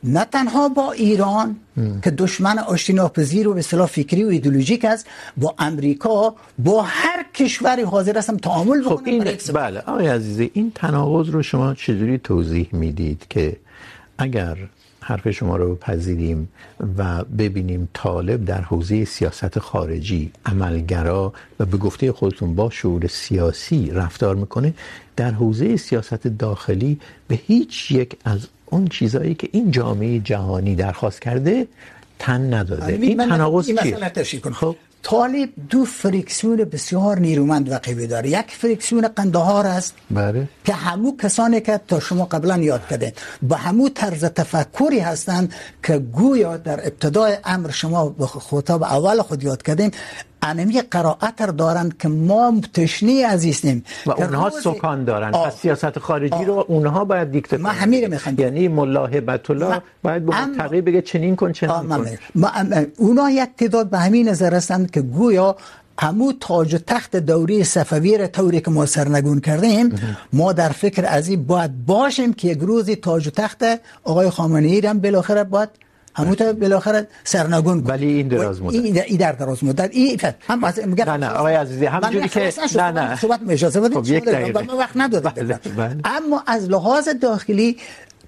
[0.05, 1.57] نه تنها با ایران
[2.05, 7.83] که دشمن آشتیناپذیر و به اصطلاح فکری و ایدئولوژیک است با امریکا با هر کشوری
[7.83, 9.25] حاضر هستم تعامل بکنم خب این
[9.55, 13.57] بله آقای عزیزی این تناقض رو شما چجوری توضیح میدید که
[14.19, 14.57] اگر
[15.07, 16.49] حرف شما رو پذیریم
[16.99, 23.91] و ببینیم طالب در حوزه سیاست خارجی عملگرا و به گفته خودتون با شعور سیاسی
[23.91, 24.75] رفتار میکنه
[25.17, 31.23] در حوزه سیاست داخلی به هیچ یک از اون چیزایی که این جامعه جهانی درخواست
[31.23, 31.67] کرده
[32.19, 32.93] تن نداده.
[32.93, 33.97] این تناقض چیه؟
[34.53, 34.77] خب.
[35.03, 38.29] طالب دو فریکسیون بسیار نیرومند و قوی داره.
[38.31, 39.95] یک فریکسیون قندهار است.
[40.11, 40.49] بله.
[40.65, 45.99] که همو کسانی که تا شما قبلا یاد کردین با همو طرز تفکری هستند که
[45.99, 49.91] گویا در ابتدای امر شما به خطاب اول خود یاد کردین
[50.43, 53.85] انمی قرائت را دارند که ما تشنی عزیزیم.
[54.07, 58.69] و اونها سکان دارند پس سیاست خارجی رو اونها باید دیکته ما همین میخوام یعنی
[58.69, 62.07] مولا هبت الله باید به منطقه بگه چنین کن چنین کن.
[62.35, 62.51] ما
[62.99, 65.57] اونها یک تعداد به همین نظر هستند که گویا
[65.99, 69.95] همو تاج و تخت دوری صفوی را طوری که ما سرنگون کردیم
[70.33, 73.65] ما در فکر از این باید باشیم که یک روزی تاج و تخت
[74.05, 75.69] آقای خامنه‌ای را بالاخره باید
[76.17, 78.75] همون تا بالاخره سرنگون ولی این دراز مدت.
[78.75, 79.91] این این در دراز مدت.
[79.93, 83.17] این هم از میگم نه نه آقای عزیزی همونجوری که نه نه.
[83.17, 84.75] صحبت اجازه بدید خب یک دقیقه.
[84.75, 85.61] وقت نداره
[86.05, 87.77] اما از لحاظ داخلی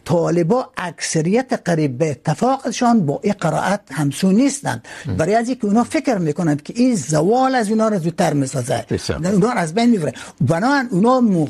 [0.05, 4.89] طالبا اکثریت قریب به اتفاقشان با این قرائت همسو نیستند.
[5.19, 8.85] برای از اینکه اونا فکر میکنند که این زوال از اونا رو زودتر میسازه.
[9.25, 10.13] اونا از بین میبره.
[10.41, 11.49] بنابراین اونا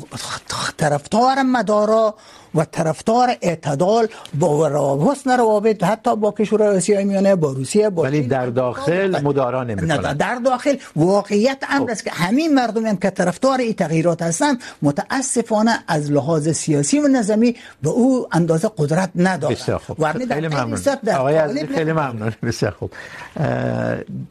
[0.77, 2.15] طرفدار مدارا
[2.55, 4.07] و طرفدار اعتدال
[4.39, 9.63] با حسن روابط حتی با کشور آسیای میانه با روسیه با ولی در داخل مدارا
[9.63, 10.13] نمیکنن.
[10.13, 15.79] در داخل واقعیت امر است که همین مردم هم که طرفدار این تغییرات هستن متاسفانه
[15.87, 19.09] از لحاظ سیاسی و نظامی به او اندازه قدرت
[19.49, 20.11] بسیار خوب.
[20.11, 20.79] خیلی ممنون.
[21.15, 22.33] آقای عزیز خیلی ممنون.
[22.43, 22.91] بسیار خوب.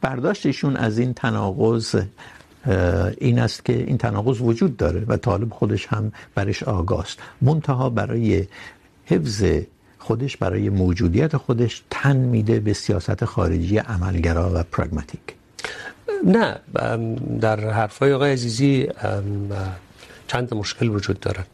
[0.01, 1.95] برداشت ایشون از این تناقض
[3.17, 7.89] این است که این تناقض وجود داره و طالب خودش هم برش آگاه است منتها
[7.89, 8.47] برای
[9.05, 9.43] حفظ
[9.99, 15.19] خودش، برای موجودیت خودش تن میده به سیاست خارجی عملگرا و پراگماتیک
[16.25, 16.59] نه
[17.41, 18.87] در حرفای آقای عزیزی
[20.27, 21.45] چند مشکل وجود داره.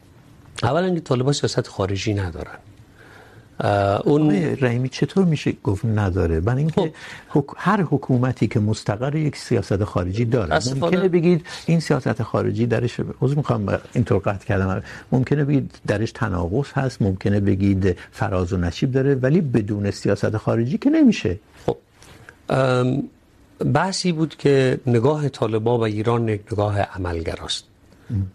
[0.62, 2.58] اولا اینکه طالبان سیاست خارجی ندارن.
[4.04, 6.92] اون رحیمی چطور میشه گفت نداره؟ برای اینکه
[7.28, 7.44] حک...
[7.56, 13.34] هر حکومتی که مستقر یک سیاست خارجی داره ممکنه بگید این سیاست خارجی درش عذر
[13.34, 14.82] میخوام اینطور قطع کردم.
[15.12, 20.78] ممکنه بگید درش تناقض هست ممکنه بگید فراز و نشیب داره ولی بدون سیاست خارجی
[20.78, 21.38] که نمیشه.
[21.66, 21.76] خب.
[23.74, 27.64] بحثی بود که نگاه طالبان و ایران یک نگاه عملگراست.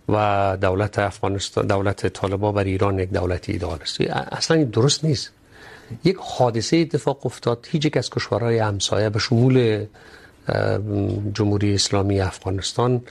[0.09, 4.01] و دولت افغانستان دولت طالبان بر ایران یک دولت ایدئال است.
[4.31, 5.31] اصلا این درست نیست.
[6.03, 7.67] یک حادثه اتفاق افتاد.
[7.69, 9.85] هیچ یک از کشورهای همسایه به شمول
[11.33, 13.01] جمهوری اسلامی افغانستان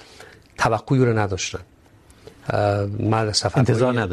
[0.58, 1.60] توقعی رو نداشتن.
[2.98, 4.06] ما سفر انتظار نه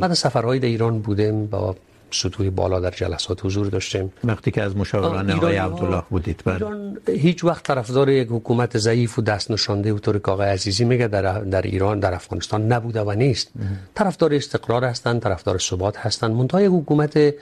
[0.00, 1.76] بعد سفرهای در ایران بودیم با
[2.10, 4.12] سطوح بالا در جلسات حضور داشتیم.
[4.24, 6.54] وقتی که از مشاوران آقای عبدالله بودید بله.
[6.54, 10.84] ایران هیچ وقت طرفدار یک حکومت ضعیف و دست نشانده و طور که آقای عزیزی
[10.84, 13.50] میگه در در ایران در افغانستان نبوده و نیست.
[13.94, 16.30] طرفدار استقرار هستند طرفدار ثبات هستند.
[16.30, 17.34] منتها یک حکومت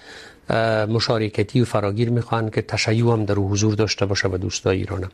[0.89, 5.11] مشارکتی و فراگیر میخوان که تشیع هم در حضور داشته باشه و دوستای ایران هم.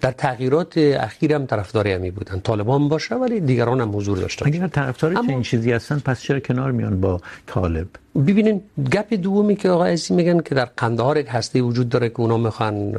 [0.00, 2.40] در تغییرات اخیر هم طرفدار همی بودن.
[2.40, 5.26] طالبان باشه ولی دیگران هم حضور داشته اگر طرفدار اما...
[5.26, 8.62] چنین چیزی هستن پس چرا کنار میان با طالب؟ ببینین
[8.92, 12.36] گپ دومی که آقا عزیزی میگن که در قندهار یک هسته وجود داره که اونا
[12.36, 12.94] میخوان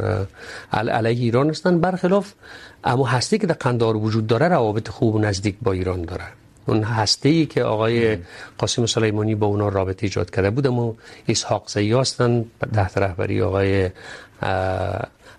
[0.72, 1.80] علیه ایران هستن.
[1.80, 2.34] برخلاف
[2.84, 6.24] اما هسته که در قندهار وجود داره روابط خوب و نزدیک با ایران داره.
[6.70, 8.18] اون هسته ای که آقای
[8.58, 10.96] قاسم سلیمانی با اونا رابطه ایجاد کرده بود اما
[11.28, 13.90] اسحاق زئی هستن تحت رهبری آقای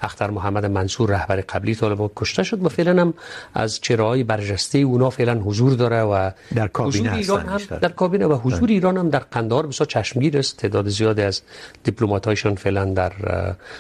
[0.03, 3.15] اختر محمد منصور رهبر قبلی طالبان کشته شد و فعلا هم
[3.55, 8.35] از چهره‌های برجسته اونا فعلا حضور داره و در کابینه ایران هم در کابینه و
[8.35, 10.57] حضور ایران هم در قندهار بسیار چشمگیر است.
[10.57, 11.43] تعداد زیادی از
[11.85, 13.13] دیپلمات‌هایشون فعلا در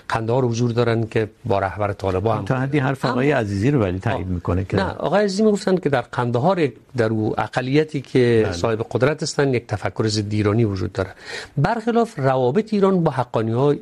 [0.09, 3.99] قندهار حضور دارن که با رهبر طالبان هم تا حدی حرف آقای عزیزی رو ولی
[3.99, 8.49] تایید میکنه که نه آقای عزیزی میگفتن که در قندهار در اقلیتی که.
[8.53, 11.11] صاحب قدرت هستن یک تفکر ضد ایرانی وجود داره.
[11.57, 13.75] برخلاف روابط ایران با حقانی‌ها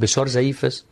[0.00, 0.84] بسیار ضعیف است.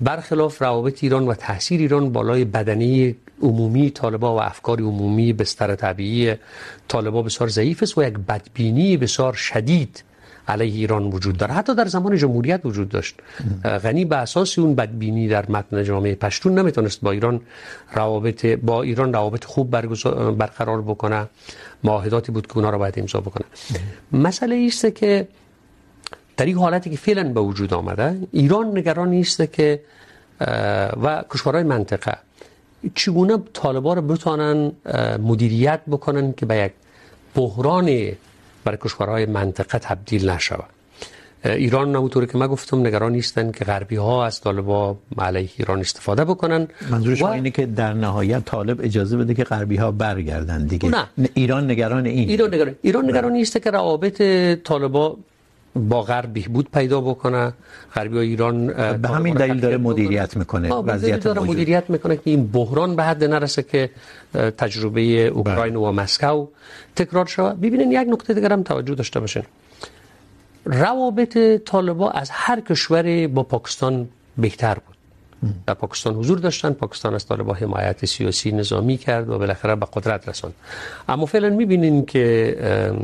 [0.00, 6.34] برخلاف روابط ایران و تاثیر ایران بالای بدنه عمومی طالبا و افکار عمومی بستر طبیعی
[6.88, 10.04] طالبا بسیار ضعیف است و یک بدبینی بسیار شدید
[10.48, 13.14] علیه ایران وجود داره حتی در زمان جمهوریت وجود داشت.
[13.64, 17.40] غنی به اساس اون بدبینی در متن جامعه پشتون نمیتونست با ایران
[17.92, 19.70] روابط با ایران روابط خوب
[20.30, 21.26] برقرار بکنه.
[21.84, 23.46] معاهداتی بود که اونا رو باید امضا بکنه.
[24.12, 25.28] مسئله است که
[26.38, 29.80] در این حالتی که فعلا به وجود آمده ایران نگران نیست که
[31.02, 32.18] و کشورهای منطقه
[32.94, 34.72] چگونه طالبان رو بتونن
[35.20, 36.72] مدیریت بکنن که به یک
[37.34, 37.86] بحران
[38.64, 40.70] برای کشورهای منطقه تبدیل نشود.
[41.44, 46.24] ایران نمونطوری که من گفتم نگران نیستن که غربی ها از طالبا علیه ایران استفاده
[46.24, 46.68] بکنن.
[46.90, 47.32] منظور شما و...
[47.32, 50.88] اینه که در نهایت طالب اجازه بده که غربی ها برگردن دیگه.
[50.88, 51.08] نه.
[51.34, 52.28] ایران نگران این.
[52.28, 54.22] ایران نگران ایران نگران نیست که روابط
[54.64, 55.16] طالبا
[55.76, 57.52] با غرب بهبود پیدا بکنه.
[57.94, 58.66] غربی و ایران
[59.02, 61.54] به همین دلیل داره مدیریت میکنه وضعیت داره موجود.
[61.54, 63.90] مدیریت میکنه که این بحران به حد نرسه که
[64.34, 66.46] تجربه اوکراین و مسکو
[66.96, 67.60] تکرار شود.
[67.60, 69.42] ببینین یک نکته دیگر هم توجه داشته باشین.
[70.64, 74.97] روابط طالبان از هر کشوری با پاکستان بهتر بود.
[75.66, 80.28] در پاکستان حضور داشتن، پاکستان از طالبان حمایت سیاسی، نظامی کرد و بالاخره به قدرت
[80.28, 80.54] رساند.
[81.08, 82.56] اما فعلا میبینیم که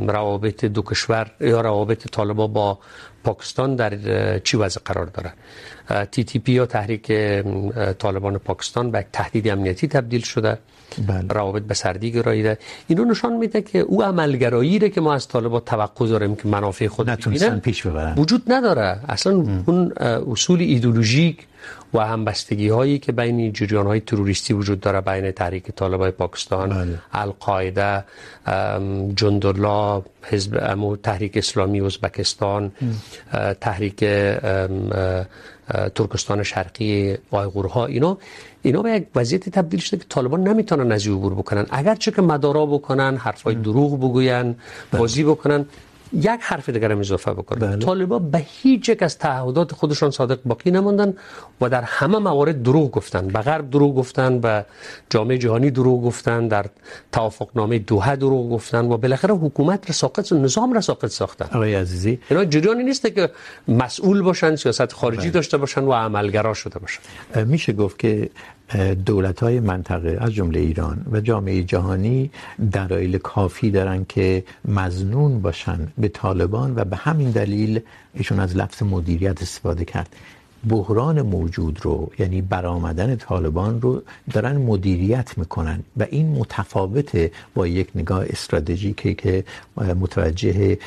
[0.06, 2.78] روابط دو کشور یا روابط طالبان با
[3.24, 3.92] پاکستان در
[4.38, 5.32] چی وضع قرار داره
[6.04, 7.12] تی تی پی یا تحریک
[7.98, 10.58] طالبان پاکستان به یک تهدید امنیتی تبدیل شده
[11.06, 11.28] بله.
[11.28, 16.06] روابط به سردی گراییده اینو نشان میده که او عملگرایی که ما از طالبان توقع
[16.06, 19.64] داریم که منافع خود ببینن پیش ببرن وجود نداره اصلا ام.
[19.66, 19.92] اون
[20.30, 21.46] اصول ایدئولوژیک
[21.94, 26.98] و همبستگی هایی که بین جریان های تروریستی وجود داره بین تحریک طالبان پاکستان بله.
[27.12, 28.04] القاعده
[29.16, 32.72] جندالله حزب امو تحریک اسلامی ازبکستان
[33.60, 34.04] تحریک
[35.94, 38.18] ترکستان شرقی آیغورها اینا
[38.62, 41.66] اینا به یک وضعیتی تبدیل شده که طالبان نمیتونن از عبور بکنن.
[41.70, 44.54] اگرچه که مدارا بکنن حرفای دروغ بگوین
[44.92, 45.66] بازی بکنن.
[46.12, 47.76] یک حرف دیگر هم اضافه بکنن بله.
[47.76, 51.14] طالبان به هیچ یک از تعهدات خودشان صادق باقی نموندن
[51.60, 53.28] و در همه موارد دروغ گفتن.
[53.28, 54.66] به غرب دروغ گفتن به
[55.10, 56.66] جامعه جهانی دروغ گفتن در
[57.12, 61.46] توافقنامه دوحه دروغ گفتن و بالاخره حکومت را ساقط نظام را ساقط ساختن.
[61.52, 62.20] آقای عزیزی.
[62.30, 63.30] اینا جریانی نیست که
[63.68, 65.30] مسئول باشن سیاست خارجی بله.
[65.30, 67.00] داشته باشن و عملگرا شده باشن.
[67.44, 68.30] میشه گفت که
[69.06, 72.30] دولت های منطقه از جمله ایران و جامعه جهانی
[72.72, 77.80] دلایل کافی دارن که مزنون باشن به طالبان و به همین دلیل
[78.14, 80.16] ایشون از لفظ مدیریت استفاده کرد.
[80.68, 87.88] بحران موجود رو یعنی برآمدن طالبان رو، دارن مدیریت میکنن و این متفاوته با یک
[87.94, 89.44] نگاه استراتژیکی که
[89.76, 90.78] متوجه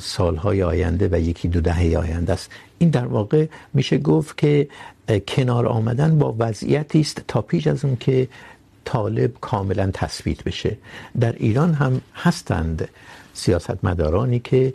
[0.00, 2.50] سالهای آینده و یکی دو دهه آینده است.
[2.78, 4.68] این در واقع میشه گفت که
[5.08, 8.28] کنار آمدن با وضعیتی است تا پیش از اون که
[8.84, 10.76] طالب کاملا تثبیت بشه.
[11.20, 12.88] در ایران هم هستند
[13.34, 14.74] سیاستمدارانی که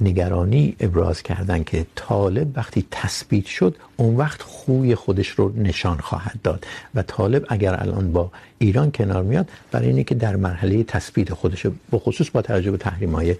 [0.00, 6.38] نگرانی ابراز کردن که طالب وقتی تثبیت شد، اون وقت خوی خودش رو نشان خواهد
[6.42, 6.66] داد.
[6.94, 11.66] و طالب اگر الان با ایران کنار میاد، برای اینه که در مرحله تثبیت خودش
[11.90, 13.36] به خصوص با توجه به تحریم‌های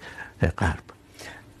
[0.57, 0.83] غرب.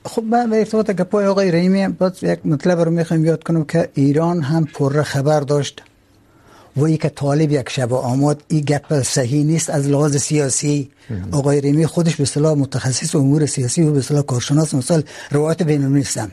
[0.05, 3.89] خب من به ارتباط گپای آقای رحیمی باز یک مطلب رو میخوام یاد کنم که
[3.93, 5.81] ایران هم پر خبر داشت.
[6.75, 10.91] و ای که طالب یک شب آمد این گپ صحیح نیست از لحاظ سیاسی.
[11.31, 15.85] آقای ریمی خودش به اصطلاح متخصص امور سیاسی و به اصطلاح کارشناس مثلا روایت بین
[15.85, 16.31] نیستن.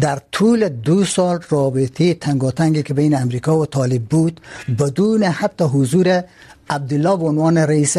[0.00, 4.40] در طول دو سال رابطه تنگاتنگی که بین امریکا و طالب بود
[4.78, 6.24] بدون حتی حضور
[6.70, 7.96] عبدالله به عنوان رئیس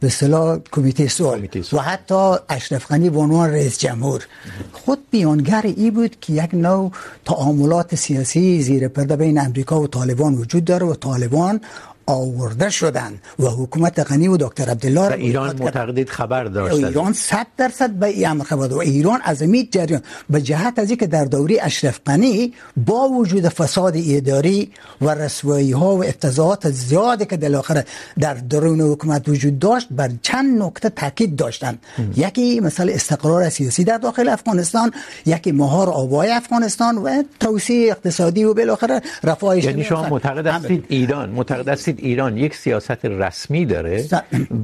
[0.00, 1.48] به اصطلاح کمیته صلح.
[1.72, 4.26] و حتی اشرف غنی به عنوان رئیس جمهور.
[4.72, 6.92] خود بیانگر ای بود که یک نوع
[7.24, 11.60] تعاملات سیاسی زیر پرده بین امریکا و طالبان وجود داره و طالبان
[12.06, 17.46] آورده شدن و حکومت غنی و دکتر عبدالله و ایران معتقدید خبر داشت ایران 100
[17.56, 20.02] درصد به این خبر و ایران از امید جریان.
[20.30, 25.96] به جهت از اینکه در دوره اشرف غنی با وجود فساد اداری و رسوایی ها
[25.96, 27.84] و افتضاحات زیادی که در اخر
[28.18, 31.78] در درون حکومت وجود داشت بر چند نکته تاکید داشتن
[32.16, 34.92] یکی مثلا استقرار سیاسی در داخل افغانستان
[35.26, 41.30] یکی مهار آبای افغانستان و توسعه اقتصادی و بالاخره رفاه یعنی شما معتقد هستید ایران
[41.30, 44.04] معتقد هستید ببینید ایران یک سیاست رسمی داره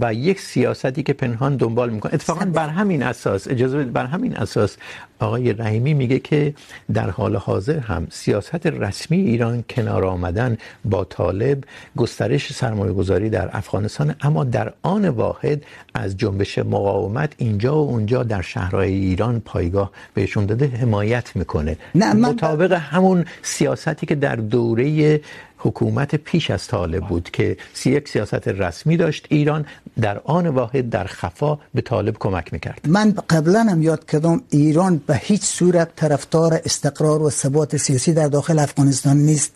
[0.01, 2.15] و یک سیاستی که پنهان دنبال میکنه.
[2.15, 4.77] اتفاقا بر همین اساس اجازه بدید بر همین اساس
[5.19, 6.55] آقای رحیمی میگه که
[6.95, 11.65] در حال حاضر هم سیاست رسمی ایران کنار آمدن با طالب
[11.97, 15.63] گسترش سرمایه گذاری در افغانستان اما در آن واحد
[15.95, 21.77] از جنبش مقاومت اینجا و اونجا در شهرهای ایران پایگاه بهشون داده حمایت میکنه.
[21.95, 25.21] مطابق همون سیاستی که در دوره
[25.63, 29.27] حکومت پیش از طالب بود که یک سیاست رسمی داشت.
[29.29, 29.67] ایران
[30.01, 32.81] در آن واحد در خفا به طالب کمک میکرد.
[32.89, 38.29] من قبلا هم یاد کردم ایران به هیچ صورت طرفدار استقرار و ثبات سیاسی در
[38.29, 39.53] داخل افغانستان نیست.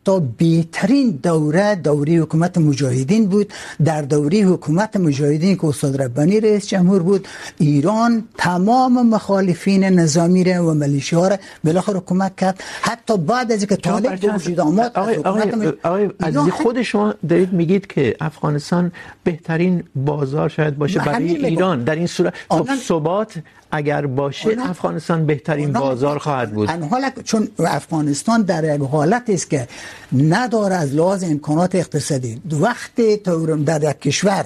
[0.00, 3.52] حتی بهترین دوره دوره حکومت مجاهدین بود.
[3.84, 7.28] در دوره حکومت مجاهدین که استاد ربانی رئیس جمهور بود
[7.58, 12.62] ایران تمام مخالفین نظامی را و ملیشیا را بالاخره کمک کرد.
[12.80, 15.16] حتی بعد از اینکه طالب به وجود آمد آقای
[15.84, 18.92] آقای عزیزی خود شما دارید میگید که افغانستان
[19.24, 21.84] بهترین بازار شاید باشه برای ایران.
[21.84, 23.34] در این صورت خب ثبات
[23.70, 26.70] اگر باشه افغانستان بهترین بازار خواهد بود.
[26.70, 29.68] حالا چون افغانستان در یک حالت است که
[30.12, 33.16] نداره از لحاظ امکانات اقتصادی وقتی
[33.66, 34.44] در یک کشور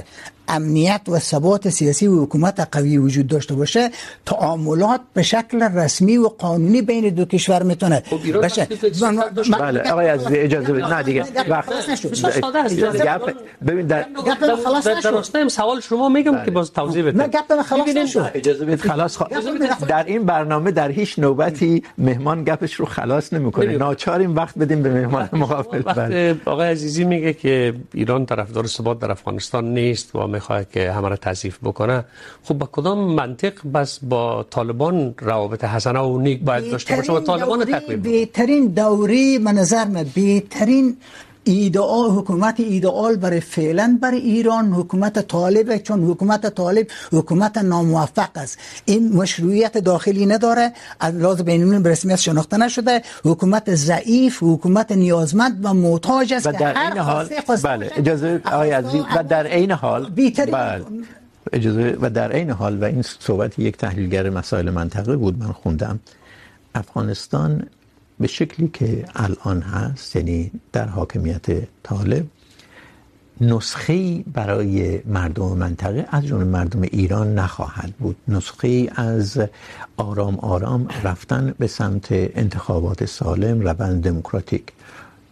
[0.49, 3.91] امنیت و ثبات سیاسی و حکومت قوی وجود داشته باشه
[4.27, 8.03] تعاملات به شکل رسمی و قانونی بین دو کشور میتونه
[8.35, 8.69] باشه.
[9.61, 10.85] بله آقای عزیز اجازه بدید.
[10.85, 11.25] نه دیگه.
[11.49, 11.73] وقت
[13.67, 14.07] ببین در
[15.03, 18.81] در راستای سوال شما میگم که باز توضیح بده نه گپ خلاص نشد اجازه بدید.
[18.81, 19.19] خلاص
[19.89, 23.77] در این برنامه در هیچ نوبتی مهمان گپش رو خلاص نمیکنه.
[23.77, 25.83] ناچاریم وقت بدیم به مهمان مقابل.
[25.87, 31.09] وقت آقای عزیزی میگه که ایران طرفدار ثبات در افغانستان نیست و میخواد که همه
[31.09, 32.05] را تضعیف بکنه.
[32.45, 37.21] خب با کدام منطق بس با طالبان روابط حسنه و نیک باید داشته باشه و
[37.21, 40.97] طالبان تقویم بهترین دوری نظر من بهترین
[41.45, 48.59] ایدئال حکومت ایدئال برای فعلا برای ایران حکومت طالب چون حکومت طالب حکومت ناموفق است.
[48.85, 50.73] این مشروعیت داخلی نداره.
[51.01, 53.03] از لحاظ بین‌المللی به رسمیت شناخته نشده.
[53.25, 57.29] حکومت ضعیف حکومت نیازمند و محتاج است که هر حال
[57.65, 60.11] بله اجازه آقای عزیز و در عین حال
[60.53, 60.85] بله
[61.53, 66.01] اجازه و در عین حال و این صحبت یک تحلیلگر مسائل منطقه بود من خوندم.
[66.75, 67.67] افغانستان
[68.25, 71.47] به شکلی که الان هست یعنی در حاکمیت
[71.83, 72.27] طالب
[73.41, 78.17] نسخه برای مردم منطقه از جمله مردم ایران نخواهد بود.
[78.29, 79.41] نسخه از
[79.97, 84.63] آرام آرام رفتن به سمت انتخابات سالم، روند دموکراتیک.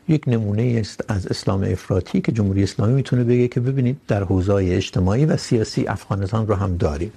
[0.08, 4.54] یک نمونه است از اسلام افراطی که جمهوری اسلامی میتونه بگه که ببینید در حوزه
[4.54, 7.12] اجتماعی و سیاسی افغانستان رو هم داریم.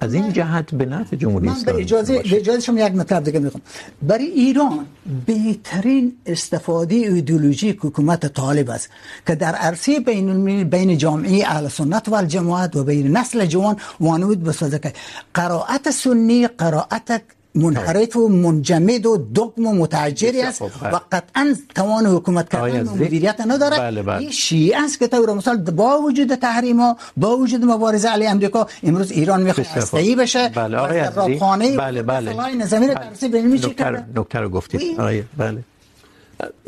[0.00, 3.38] از این جهت به نفع جمهوری اسلامی من اجازه به اجازه شما یک مطلب دیگه
[3.38, 3.62] میخوام.
[4.02, 4.86] برای ایران
[5.26, 8.90] بهترین استفاده ایدئولوژیک حکومت طالب است
[9.26, 13.76] که در عرصه بین المللی بین جامعه اهل سنت و الجماعت و بین نسل جوان
[14.00, 14.92] وانود بسازه که
[15.34, 17.22] قرائت سنی قرائت
[17.54, 23.40] منحرف و منجمد و دگم و متعجری است و قطعا توان حکومت کردن و مدیریت
[23.46, 24.18] نداره بله بله.
[24.18, 28.66] این شیعه است که طور مثال با وجود تحریم ها با وجود مبارزه علی امریکا
[28.82, 32.54] امروز ایران میخواد هسته‌ای بشه بله آقای عزیزی؟ بله بله.
[32.54, 32.94] نظامی رو
[33.32, 35.00] بینیم چی کرده نکته رو گفتید.
[35.00, 35.64] آقای بله.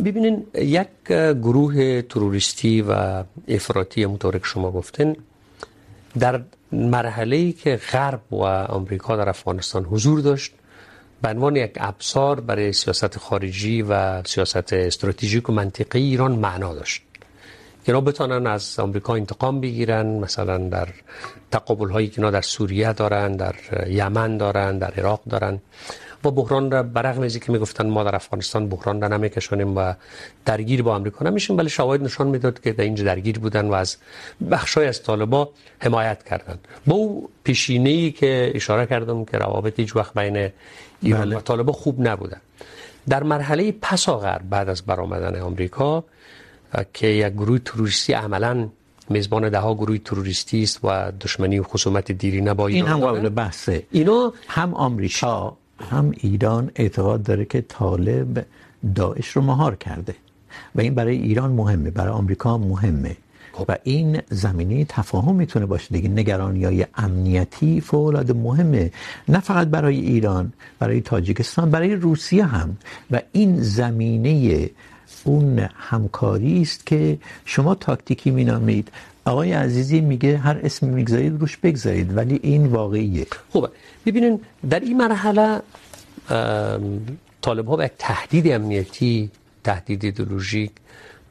[0.05, 0.89] ببینین یک
[1.47, 5.17] گروه تروریستی و افراطی مطور که شما گفتین
[6.19, 6.41] در
[6.73, 8.45] مرحله‌ای که غرب و
[8.79, 10.53] آمریکا در افغانستان حضور داشت
[11.25, 17.03] به عنوان یک ابزار برای سیاست خارجی و سیاست استراتژیک و منطقی ایران معنا داشت.
[17.85, 20.89] اینا بتانن از آمریکا انتقام بگیرن، مثلا در
[21.51, 23.55] تقابل هایی که اینا در سوریه دارن، در
[23.87, 25.61] یمن دارن، در عراق دارن.
[26.27, 29.95] و بحران را برغم از اینکه میگفتن ما در افغانستان بحران را نمیکشونیم و
[30.45, 33.97] درگیر با آمریکا نمیشیم ولی شواهد نشان میداد که در اینجا درگیر بودن و از
[34.51, 36.59] بخشای از طالبا حمایت کردن.
[36.87, 40.51] با او پیشینه ای که اشاره کردم که روابط هیچ وقت بین
[41.03, 41.37] ایران بله.
[41.37, 42.41] و طالبا خوب نبودن
[43.09, 46.05] در مرحله پسا غرب بعد از برآمدن آمریکا
[46.93, 48.69] که یک گروه تروریستی عملا
[49.11, 53.07] میزبان ده ها گروه تروریستی است و دشمنی و خصومت دیرینه با ایران این هم
[53.07, 53.87] قابل بحثه.
[53.91, 55.57] اینا هم آمریکا
[55.91, 58.45] هم ایران اعتقاد داره که طالب
[58.95, 60.15] داعش رو مهار کرده.
[60.75, 63.17] و این برای ایران مهمه برای آمریکا مهمه.
[63.69, 66.09] و این زمینه تفاهم میتونه باشه دیگه.
[66.09, 68.91] نگرانی های امنیتی فولاد مهمه.
[69.29, 72.77] نه فقط برای ایران برای تاجیکستان برای روسیه هم.
[73.11, 74.71] و این زمینه
[75.25, 78.89] اون همکاری است که شما تاکتیکی مینامید
[79.25, 83.27] آقای عزیزی میگه هر اسم میگذارید، روش بگذارید، ولی این واقعیه.
[83.51, 83.69] خوبه
[84.07, 85.61] ببینین در این مرحله
[87.43, 89.31] طالب ها به یک تهدید امنیتی،
[89.65, 90.71] تهدید ایدئولوژیک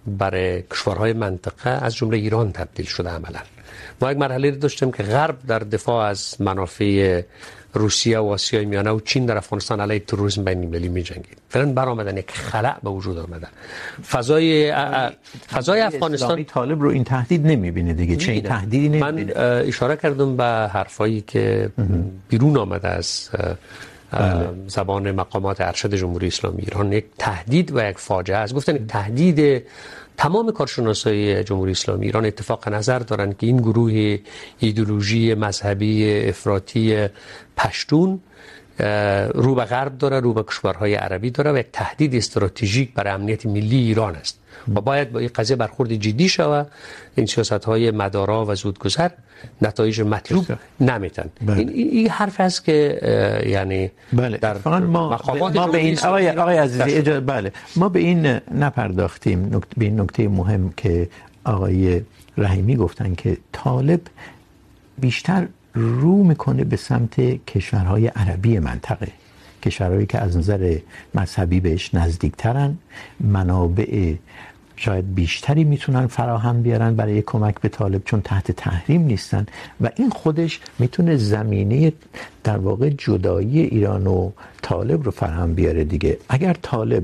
[0.08, 3.40] برای کشورهای منطقه از جمله ایران تبدیل شده عملا.
[4.02, 7.22] ما یک مرحله داشتیم که غرب در دفاع از منافع
[7.74, 11.38] روسیه و آسیای میانه و چین در افغانستان علیه تروریسم بین المللی میجنگید.
[11.50, 13.48] فعلا برآمدن یک خلأ به وجود آمده.
[14.10, 14.74] فضای
[15.52, 18.16] فضای افغانستان طالب رو این تهدید نمیبینه دیگه.
[18.16, 19.34] چه این تهدیدی نمیبینه.
[19.34, 20.44] من اشاره کردم به
[20.74, 21.70] حرفایی که
[22.30, 23.30] بیرون آمده از
[24.68, 26.94] زبان مقامات ارشد جمهوری اسلامی ایران.
[26.94, 28.54] یک تهدید و یک فاجعه است.
[28.54, 29.64] گفتن یک تهدید
[30.18, 34.18] تمام کارشناسای جمهوری اسلامی ایران اتفاق نظر دارن که این گروه
[34.60, 37.08] ایدولوژی مذهبی، افراطی
[37.58, 38.20] پشتون
[39.34, 43.46] رو به غرب داره، رو به کشورهای عربی داره و یک تهدید استراتژیک برای امنیت
[43.46, 44.40] ملی ایران است.
[44.76, 46.72] و باید با این قضیه برخورد جدی شود.
[47.16, 49.10] این سیاست های مدارا و زودگذر
[49.62, 50.46] نتایج مطلوب
[50.80, 51.58] نمیتن بله.
[51.58, 52.78] این, این حرف است که
[53.46, 54.38] یعنی بله.
[54.38, 55.20] در ما
[55.56, 57.52] ما به این آقای آقای عزیزی اجازه بله.
[57.76, 59.56] ما به این نپرداختیم.
[59.56, 61.10] نکته به این نکته مهم که
[61.44, 62.02] آقای
[62.38, 64.02] رحیمی گفتن که طالب
[64.98, 69.08] بیشتر رو میکنه به سمت کشورهای عربی منطقه.
[69.64, 70.78] کشورهایی که از نظر
[71.16, 72.78] مذهبی بهش نزدیکترن
[73.20, 74.14] منابع
[74.76, 79.46] شاید بیشتری میتونن فراهم بیارن برای کمک به طالب، چون تحت تحریم نیستن.
[79.82, 81.94] و این خودش میتونه زمینه
[82.44, 86.18] در واقع جدایی ایران و طالب رو فراهم بیاره دیگه.
[86.30, 87.04] اگر طالب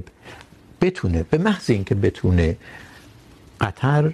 [0.81, 2.57] بتونه، به محض اینکه بتونه
[3.61, 4.13] قطر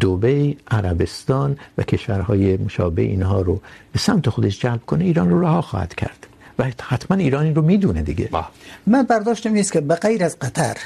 [0.00, 3.60] دبی عربستان و کشورهای مشابه اینها رو
[3.92, 6.26] به سمت خودش جلب کنه، ایران رو رها خواهد کرد.
[6.58, 8.28] و حتما ایران این رو میدونه دیگه.
[8.32, 8.44] با.
[8.86, 10.76] من برداشتم نیست که به غیر از قطر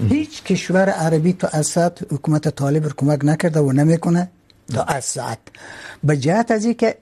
[0.00, 4.30] هیچ کشور عربی تو اسد حکومت طالب رو کمک نکرده و نمیکنه
[4.74, 5.38] تا اسد
[6.04, 6.98] به جهت از اینکه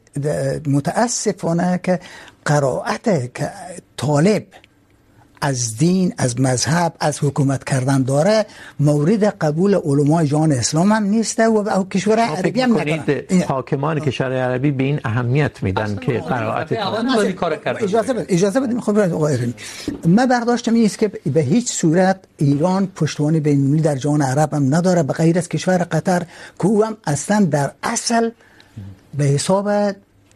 [0.67, 2.01] متاسفانه که
[2.45, 3.51] قرائت که
[3.97, 4.47] طالب
[5.47, 8.47] از دین از مذهب از حکومت کردن داره
[8.81, 14.33] مورد قبول علماء جهان اسلام هم نیست و او کشور عربی هم نکنه حاکمان کشور
[14.33, 16.73] عربی به این اهمیت میدن که قرائت
[18.29, 19.55] اجازه ایرانی
[20.07, 24.55] من برداشتم این است که به هیچ صورت ایران پشتوانه بین المللی در جهان عرب
[24.55, 26.23] هم نداره به غیر از کشور قطر
[26.59, 28.31] که او هم اصلا در اصل
[29.19, 29.95] به حساب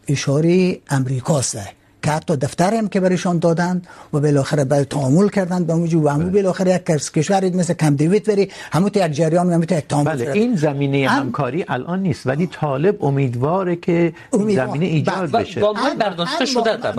[0.09, 1.80] اشاره امریکاست.
[2.03, 3.83] که حتی دفتر هم که برایشان دادن
[4.13, 8.25] و بالاخره به تعامل کردن با موجب و همو بالاخره یک کشور مثل کم دیوید
[8.25, 11.21] بری همو تو یک جریان همو تو یک تعامل بله این زمینه هم...
[11.21, 14.67] همکاری الان نیست ولی طالب امیدواره که امیدوار.
[14.67, 15.61] زمینه ایجاد بشه.
[15.61, 16.97] با برداشته شده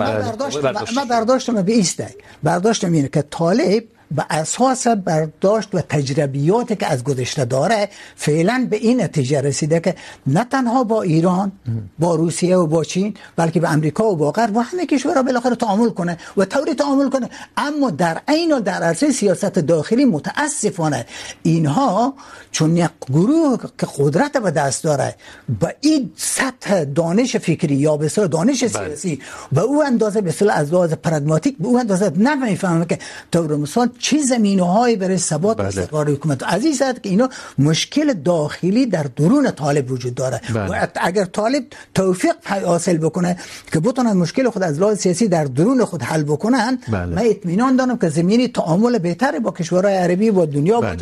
[0.96, 3.84] من برداشتم به ایسته برداشتم اینه که طالب
[4.16, 9.94] به اساس برداشت و تجربیاتی که از گذشته داره فعلا به این نتیجه رسیده که
[10.26, 11.52] نه تنها با ایران
[11.98, 15.56] با روسیه و با چین بلکه به امریکا و با غرب و همه کشورها بالاخره
[15.56, 17.28] تعامل کنه و طوری تعامل کنه.
[17.56, 21.06] اما در عین و در عرصه سیاست داخلی متاسفانه
[21.42, 22.14] اینها
[22.52, 25.14] چون یک گروه که قدرت به دست داره
[25.60, 29.20] به این سطح دانش فکری یا به اصطلاح دانش سیاسی
[29.52, 32.98] به او اندازه به از لحاظ پرگماتیک به او اندازه نمیفهمه که
[33.32, 36.42] طور مثال چه زمینه های برای ثبات استقرار حکومت.
[36.42, 37.28] از این که اینا
[37.58, 40.40] مشکل داخلی در درون طالب وجود داره.
[40.54, 40.82] بله.
[40.82, 42.34] و اگر طالب توفیق
[42.66, 43.36] حاصل بکنه
[43.72, 47.06] که بتونن مشکل خود از لحاظ سیاسی در درون خود حل بکنن بله.
[47.06, 50.96] من اطمینان دارم که زمینی تعامل بهتری با کشورهای عربی و دنیا بله.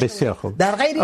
[0.00, 0.58] بسیار خوب.
[0.58, 0.96] در غیر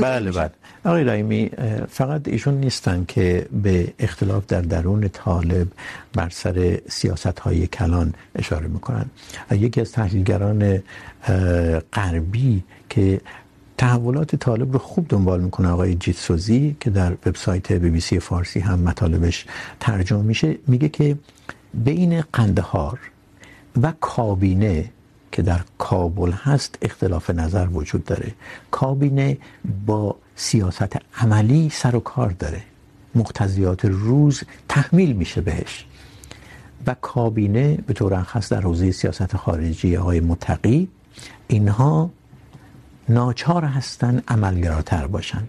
[0.00, 0.50] بله بله.
[0.84, 1.50] آقای رایمی
[1.88, 5.68] فقط ایشون نیستن که به اختلاف در درون طالب
[6.12, 9.06] بر سر سیاست های کلان اشاره میکنن.
[9.50, 10.82] یکی از تحلیلگران
[11.92, 13.20] غربی که
[13.78, 18.60] تحولات طالب رو خوب دنبال میکنه، آقای جیتسوزی، که در وبسایت بی بی سی فارسی
[18.60, 19.46] هم مطالبش
[19.80, 21.18] ترجمه میشه، میگه که
[21.74, 22.98] بین قندهار
[23.82, 24.90] و کابینه
[25.32, 28.32] که در کابل هست اختلاف نظر وجود داره.
[28.70, 29.38] کابینه
[29.86, 32.62] با سیاست عملی سر و کار داره.
[33.14, 35.86] مقتضیات روز تحمیل میشه بهش.
[36.86, 40.88] و کابینه به طور خاص در حوزه سیاست خارجی آقای متقی،
[41.48, 42.10] اینها
[43.08, 45.44] ناچار هستن عملگراتر باشن.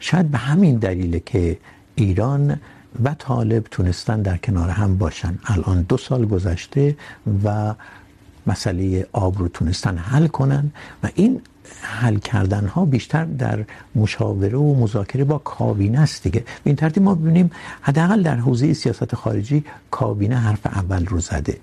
[0.00, 1.58] شاید به همین دلیله که
[1.94, 2.60] ایران
[3.04, 5.38] و طالب تونستن در کنار هم باشن.
[5.44, 6.96] الان دو سال گذشته
[7.44, 7.74] و
[8.46, 10.72] مسئله آب رو تونستن حل کنن
[11.02, 11.40] و این
[11.80, 16.40] حل کردن ها بیشتر در مشاوره و مذاکره با کابینه است دیگه.
[16.40, 17.50] به این ترتیب ما ببینیم
[17.80, 21.56] حداقل در حوزه سیاست خارجی کابینه حرف اول رو زده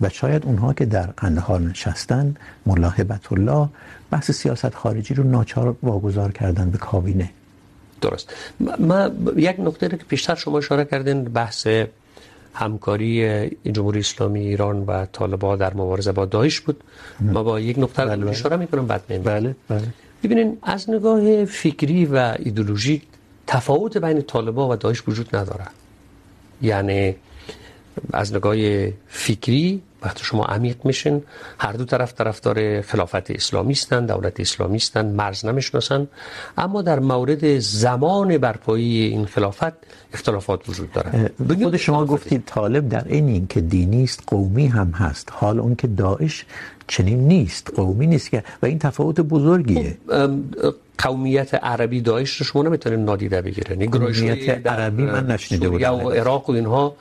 [0.00, 2.34] و شاید اونها که در قندهار نشستن
[2.66, 3.68] ملاحبت الله
[4.10, 7.30] بحث سیاست خارجی رو ناچار واگذار کردن به کابینه.
[8.00, 8.34] درست.
[8.78, 11.66] ما یک نکته رو که پیشتر شما اشاره کردین، بحث
[12.56, 16.84] همکاری جمهوری اسلامی ایران و طالبان در مبارزه با داعش بود.
[17.20, 18.30] ما با یک نقطه بله.
[18.30, 19.88] اشاره میکنم بعد بله بله.
[20.22, 23.02] ببینین از نگاه فکری و ایدئولوژیک
[23.46, 25.64] تفاوت بین طالبان و داعش وجود نداره.
[26.62, 27.16] یعنی
[28.12, 28.56] از نگاه
[29.06, 31.22] فکری وقتی شما عمیق میشین
[31.58, 36.08] هر دو طرف طرفدار خلافت اسلامی هستند دولت اسلامی هستند مرز نمیشناسن.
[36.58, 39.72] اما در مورد زمان برپایی این خلافت
[40.14, 41.30] اختلافات وجود داره
[41.62, 45.28] خود شما گفتید طالب در این این که دینی است قومی هم هست.
[45.32, 46.44] حال اون که داعش
[46.86, 49.98] چنین نیست قومی نیست که و این تفاوت بزرگیه.
[50.98, 53.90] قومیت عربی داعش رو شما نمیتونید نادیده بگیرید.
[53.90, 56.94] قومیت عربی من نشنیده بودم یا عراق و اینها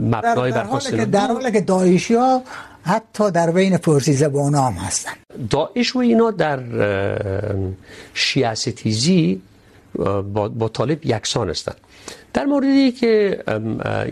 [0.00, 2.42] مبنای بر حال در حالی که داعشی ها
[2.82, 5.12] حتی در بین فارسی زبان هم هستن.
[5.50, 6.60] داعش و اینا در
[8.14, 9.42] شیعستیزی
[10.32, 11.76] با, با طالب یکسان هستند
[12.32, 13.42] در موردی که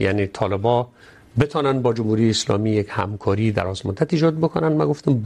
[0.01, 0.89] یعنی طالبا
[1.41, 5.24] بتونن با جمهوری اسلامی یک همکاری در از مدت ایجاد بکنن ما گفتم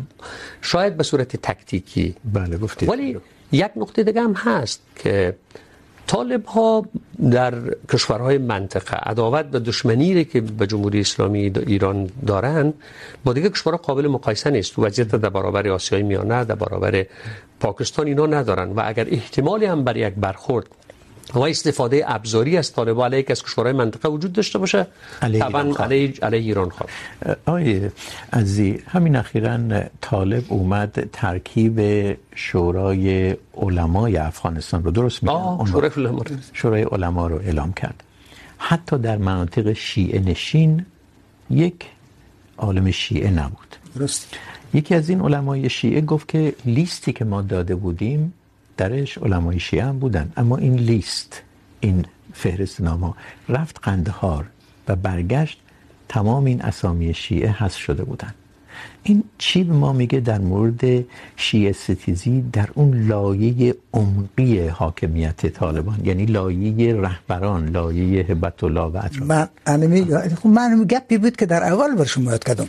[0.60, 2.16] شاید به صورت تکتیکی.
[2.24, 2.88] بله گفتید.
[2.88, 3.16] ولی
[3.52, 5.36] یک نقطه دیگه هم هست که
[6.08, 6.86] طالب ها
[7.30, 7.54] در
[7.92, 12.72] کشورهای منطقه، عداوت و دشمنی که به جمهوری اسلامی ایران دارن
[13.24, 14.78] با دیگه کشورها قابل مقایسه نیست.
[14.78, 17.06] وضعیت در برابر آسیای میانه، در برابر
[17.60, 18.72] پاکستان اینا ندارن.
[18.72, 20.66] و اگر احتمالی هم برای یک برخورد
[21.34, 24.86] و استفاده ابزاری از طالب علیه از کشورهای منطقه وجود داشته باشه.
[25.20, 26.90] طبعا علیه, علیه ایران خواه.
[27.46, 27.92] آیه
[28.32, 29.58] عزیزی همین اخیرا
[30.00, 31.80] طالب اومد ترکیب
[32.34, 34.90] شورای علمای افغانستان رو.
[34.90, 38.02] درست میگم؟ شورای علما شورای علما رو اعلام کرد.
[38.58, 40.86] حتی در مناطق شیعه نشین
[41.50, 41.86] یک
[42.58, 43.76] عالم شیعه نبود.
[43.96, 44.34] درست.
[44.74, 48.32] یکی از این علمای شیعه گفت که لیستی که ما داده بودیم
[48.78, 50.32] درش علمای شیعه هم بودن.
[50.36, 51.42] اما این لیست،
[51.80, 52.04] این
[52.34, 53.14] فهرست نامه
[53.48, 54.44] رفت قندهار
[54.88, 55.58] و برگشت
[56.08, 58.34] تمام این اسامی شیعه حذف شده بودن.
[59.02, 61.04] این چی به ما میگه در مورد
[61.36, 68.96] شیعه ستیزی در اون لایه عمقی حاکمیت طالبان؟ یعنی لایه رهبران، لایه هبت الله و
[68.96, 69.22] اطراف.
[69.22, 72.68] من انا میگم خب من گپی بود که در اول بر شما یاد کردم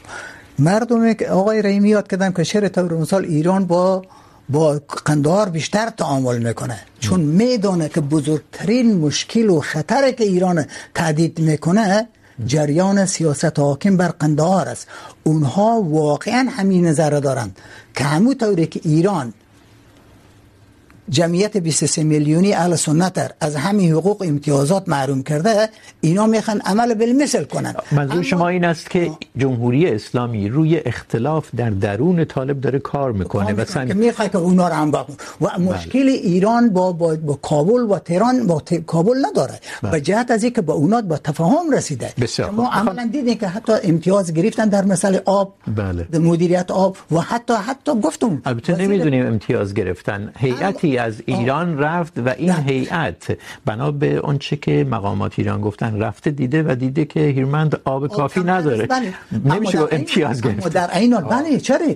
[0.60, 4.02] مردم آقای رحیمی یاد کردن که شهر طور مثال ایران با
[4.50, 6.80] با قندهار بیشتر تعامل میکنه.
[7.00, 12.08] چون میدونه که بزرگترین مشکل و خطر که ایران تهدید میکنه،
[12.46, 14.88] جریان سیاست حاکم بر قندهار است.
[15.24, 17.60] اونها واقعا همین نظر دارند.
[17.96, 19.34] که همون طوری که ایران
[21.10, 25.70] جمعیت 23 میلیونی اهل سنت از همین حقوق امتیازات محروم کرده
[26.02, 27.76] اینا میخوان عمل بالمثل کنن.
[27.92, 33.54] منظور شما این است که جمهوری اسلامی روی اختلاف در درون طالب داره کار میکنه
[33.54, 33.94] و سن...
[33.94, 34.92] میخواد که اونا رو هم
[35.42, 38.74] و مشکل ایران با, با, با کابل و تهران با ت...
[38.74, 39.60] کابل نداره.
[39.92, 42.14] به جهت از اینکه با اونا با تفاهم رسیده.
[42.52, 46.20] ما عملا دیدیم که حتی امتیاز گرفتن در مسئله آب بله.
[46.20, 48.42] مدیریت آب و حتی حتی گفتم.
[48.46, 50.32] البته نمیدونیم امتیاز گرفتن.
[50.38, 54.22] هیئتی از ایران رفت و این هیئت بنا به
[54.62, 58.88] که مقامات ایران گفتن رفته دیده و دیده که هیرمند آب کافی نداره.
[59.46, 61.96] نمیشه امتیاز گرفت در این حال بله چرا؟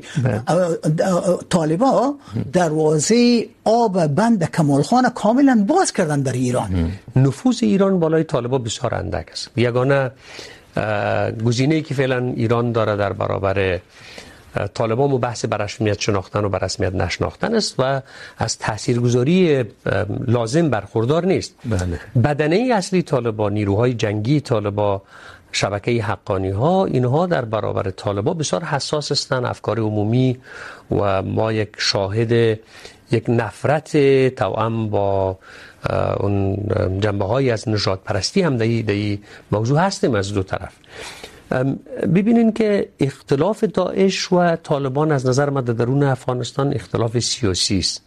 [1.50, 2.16] طالبا
[2.54, 6.92] دروازه آب بند کمالخان کاملا باز کردن در ایران.
[7.16, 9.52] نفوذ ایران بالای طالبا بسیار اندک است.
[9.58, 10.12] یگانه
[11.46, 13.80] گزینه‌ای که فعلا ایران داره در برابر
[14.74, 18.02] طالبان و بحث بر رسمیت شناختن و بر رسمیت نشناختن است و
[18.38, 19.64] از تاثیرگذاری
[20.28, 22.00] لازم برخوردار نیست بله.
[22.24, 25.02] بدنه اصلی طالبان نیروهای جنگی طالبان
[25.52, 30.38] شبکه حقانی ها اینها در برابر طالبان بسیار حساس هستند افکار عمومی
[30.92, 32.60] و ما یک شاهد
[33.12, 33.98] یک نفرت
[34.36, 35.38] توأم با
[36.20, 36.58] اون
[37.00, 39.20] جنبه های از نجات پرستی هم در این
[39.52, 40.74] موضوع هستیم از دو طرف
[42.16, 48.02] ببینین که اختلاف داعش و طالبان از نظر ما در درون افغانستان اختلاف سیاسی است.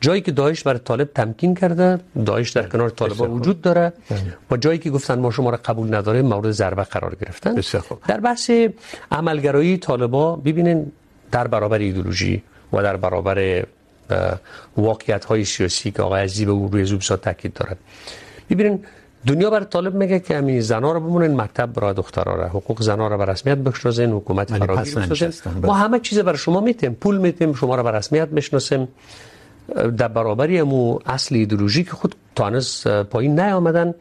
[0.00, 3.92] جایی که داعش برای طالب تمکین کرده داعش در کنار طالبان وجود داره
[4.50, 7.54] و جایی که گفتن ما شما را قبول نداره مورد ضربه قرار گرفتن.
[8.08, 8.50] در بحث
[9.12, 10.92] عملگرایی طالبان ببینین
[11.32, 13.64] در برابر ایدئولوژی و در برابر
[14.76, 17.78] واقعیت های سیاسی که آقای عزیز به روی زوب سا تاکید دارد.
[18.50, 18.84] ببینین
[19.26, 22.44] دنیا بر طالب میگه که همین زنا رو بمونن مکتب برای دخترا رو.
[22.44, 26.94] حقوق زنا رو بر رسمیت بشناسن حکومت فراگیر بسازن ما همه چیز بر شما میتیم
[26.94, 28.88] پول میتیم شما رو بر رسمیت بشناسیم.
[29.96, 33.94] در برابری امو اصل ایدئولوژیک خود تانس پایین نیامدن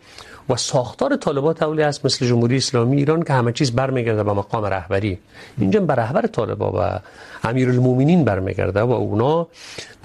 [0.50, 4.66] و ساختار طالبات اولی است مثل جمهوری اسلامی ایران که همه چیز برمیگرده به مقام
[4.66, 5.20] رهبری.
[5.58, 7.00] اینجا به رهبر طالبا و
[7.48, 9.48] امیرالمومنین برمیگرده و اونا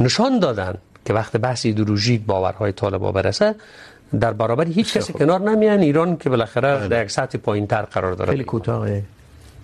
[0.00, 3.54] نشان دادن که وقت بحث ایدئولوژیک باورهای طالبا برسه
[4.20, 5.78] در برابر هیچ کسی کنار نمیان.
[5.78, 8.30] ایران که بالاخره در یک سطح پایینتر قرار داره.
[8.30, 8.88] خیلی کوتاه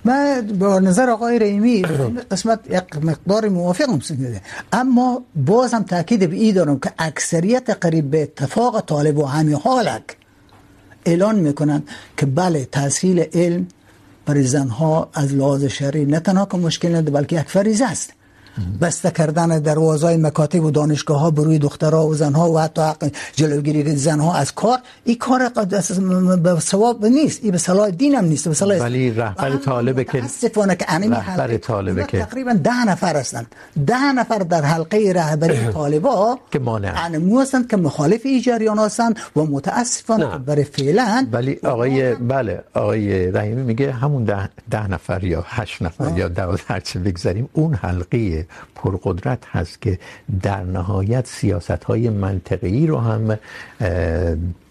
[0.04, 1.82] من با نظر آقای رحیمی
[2.30, 4.40] قسمت یک مقدار موافقم سنده
[4.72, 9.54] اما باز هم تاکید به این دارم که اکثریت قریب به اتفاق طالب و همین
[9.54, 10.16] حالک
[11.04, 11.82] اعلان میکنن
[12.16, 13.66] که بله تحصیل علم
[14.26, 18.12] برای زنها از لحاظ شرعی نه تنها که مشکل نداره بلکه یک فریضه است.
[18.80, 22.82] بسته کردن دروازهای مکاتب و دانشگاه ها بروی دخترها و زنها و حتی
[23.36, 25.48] جلوگیری زنها از کار این کار
[26.42, 27.40] به ثواب نیست.
[27.42, 31.16] این به صلاح دین هم نیست به صلاح ولی رهبر طالب که متاسفانه که انمی
[31.16, 33.46] رهبر طالب که تقریباً ده نفر هستند.
[33.86, 39.18] ده نفر در حلقه رهبری طالبا که مانع انمو هستند که مخالف این جریان هستند
[39.36, 45.44] و متاسفانه برای فعلا ولی آقای بله آقای رحیمی میگه همون ده, ده نفر یا
[45.46, 46.18] هشت نفر آه.
[46.18, 49.98] یا دوازده هرچه بگذاریم اون حلقه پرقدرت هست که
[50.42, 53.38] در نهایت سیاست های منطقی رو هم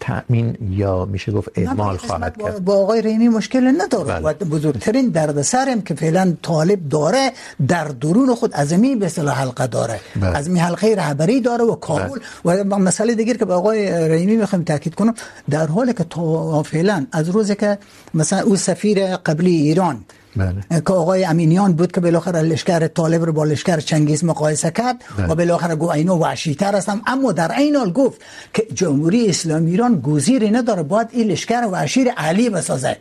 [0.00, 5.68] تأمین یا میشه گفت اعمال خواهد کرد با آقای رحیمی مشکل نداره و بزرگترین دردسر
[5.68, 7.32] هم که فعلا طالب داره
[7.68, 10.36] در درون خود از می به اصطلاح حلقه داره بله.
[10.36, 12.62] از می حلقه رهبری داره و کابل بله.
[12.62, 15.14] و مسئله دیگر که با آقای رحیمی میخوام تاکید کنم
[15.50, 17.78] در حالی که تو فعلا از روزی که
[18.14, 20.04] مثلا او سفیر قبلی ایران
[20.36, 20.80] بله.
[20.86, 25.26] که آقای امینیان بود که بالاخره لشکر طالب رو با لشکر چنگیز مقایسه کرد بله.
[25.26, 28.20] و بالاخره گفت اینو وحشی‌تر هستم اما در این حال گفت
[28.54, 32.96] که جمهوری اسلامی ایران گزیری نداره باید این لشکر وحشی علی بسازه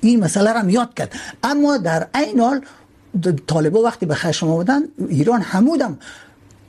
[0.00, 2.60] این مسئله رو یاد کرد اما در این حال
[3.46, 5.98] طالبا وقتی به خشم آمدن ایران همودم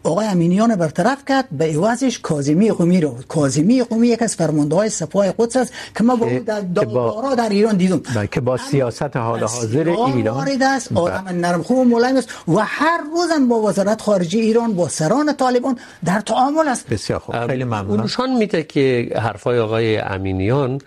[0.03, 3.15] آقای امینیان برطرف کرد به عوضش کاظمی قمی رو.
[3.27, 7.35] کاظمی قمی یک از فرمانده های سپاه قدس است که ما با او در دادارا
[7.35, 8.01] در ایران دیدم.
[8.31, 12.59] که با سیاست حال حاضر ایران وارد است آدم نرم خوب و ملایم است و
[12.59, 16.87] هر روز با وزارت خارجه ایران با سران طالبان در تعامل است.
[16.87, 17.47] بسیار خوب.
[17.47, 17.99] خیلی ممنون.
[17.99, 20.79] نشان میده که حرفای آقای امینیان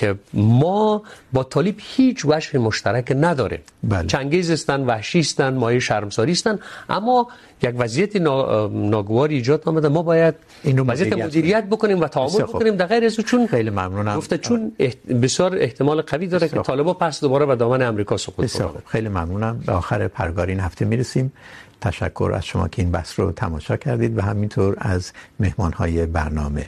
[0.00, 3.60] که ما با طالب هیچ وجه مشترک نداریم.
[3.84, 4.06] بله.
[4.06, 7.28] چنگیز هستن وحشی هستن مایه شرمساری هستن اما
[7.62, 10.34] یک وضعیت ناگوار ایجاد آمده ما باید
[10.64, 12.76] اینو وضعیت مدیریت بکنیم و تعامل بکنیم.
[12.76, 14.16] در غیر از چون خیلی ممنونم.
[14.16, 14.96] گفته چون احت...
[15.06, 18.82] بسیار احتمال قوی داره که طالبا پس دوباره به دامن امریکا سقوط کنند.
[18.86, 19.60] خیلی ممنونم.
[19.66, 21.32] به آخر پرگار این هفته میرسیم.
[21.80, 26.66] تشکر از شما که این بحث رو تماشا کردید و همینطور از مهمانهای برنامه.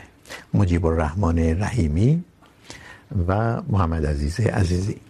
[0.54, 2.24] مجیب الرحمن رحیمی
[3.28, 5.00] و محمد عزیز عزیزی.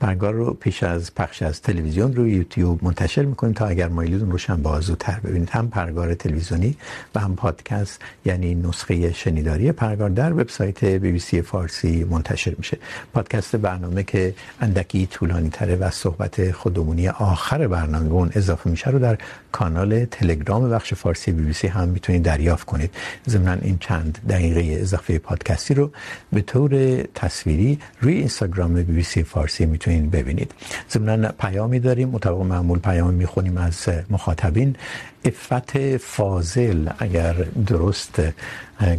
[0.00, 4.30] پرگار رو پیش از پخش از تلویزیون رو یوتیوب منتشر میکنیم تا اگر مایلید اون
[4.30, 5.50] رو هم بازوتر ببینید.
[5.50, 6.76] هم پرگار تلویزیونی
[7.14, 12.78] و هم پادکست یعنی نسخه شنیداری پرگار در وبسایت بی بی سی فارسی منتشر میشه.
[13.12, 18.98] پادکست برنامه که اندکی طولانی تره و صحبت خودمونی آخر برنامه اون اضافه میشه رو
[18.98, 19.18] در
[19.52, 22.90] کانال تلگرام بخش فارسی بی بی سی هم میتونید دریافت کنید.
[23.28, 25.90] ضمن این چند دقیقه اضافه پادکستی رو
[26.32, 30.52] به طور تصویری روی اینستاگرام بی بی سی فارسی میتونید ببینید.
[30.90, 34.76] ضمن پیامی داریم، مطابق معمول پیام میخونیم از مخاطبین.
[35.24, 37.32] افت فاضل، اگر
[37.66, 38.20] درست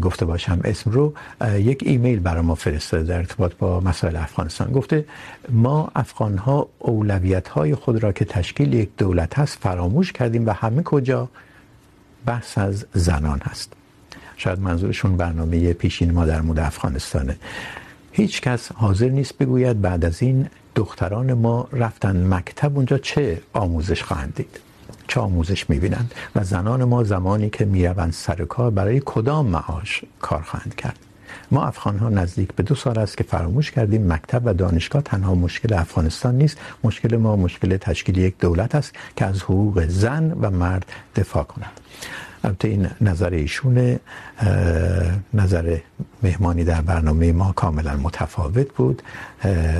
[0.01, 1.13] گفته باشم اسم رو
[1.57, 4.71] یک ایمیل برای ما فرستاده در ارتباط با مسائل افغانستان.
[4.71, 5.05] گفته،
[5.49, 10.51] ما افغان ها اولویت های خود را که تشکیل یک دولت هست، فراموش کردیم و
[10.51, 11.29] همه کجا
[12.25, 13.73] بحث از زنان هست.
[14.37, 17.35] شاید منظورشون برنامه پیشین ما در مورد افغانستانه.
[18.11, 24.03] هیچ کس حاضر نیست بگوید بعد از این دختران ما رفتن مکتب اونجا چه آموزش
[24.03, 24.59] خواهند دید؟
[25.07, 30.41] چه آموزش میبینند؟ و زنان ما زمانی که میروند سر کار برای کدام معاش کار
[30.41, 30.99] خواهند کرد؟
[31.51, 35.35] ما افغان ها نزدیک به دو سال است که فراموش کردیم مکتب و دانشگاه تنها
[35.35, 36.57] مشکل افغانستان نیست.
[36.83, 41.71] مشکل ما مشکل تشکیل یک دولت است که از حقوق زن و مرد دفاع کند.
[42.43, 43.99] البته این نظر ایشونه
[45.33, 45.77] نظر
[46.23, 49.01] مهمانی در برنامه ما کاملا متفاوت بود.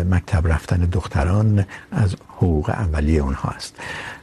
[0.10, 3.76] مکتب رفتن دختران از حقوق اولیه اونها است.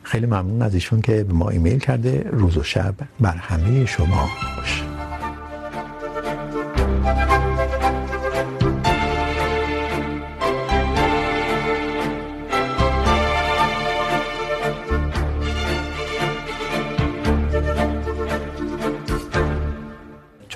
[0.03, 2.27] خیلی ممنون از ایشون که به ما ایمیل کرده.
[2.33, 4.88] روز و شب بر همه شما خوش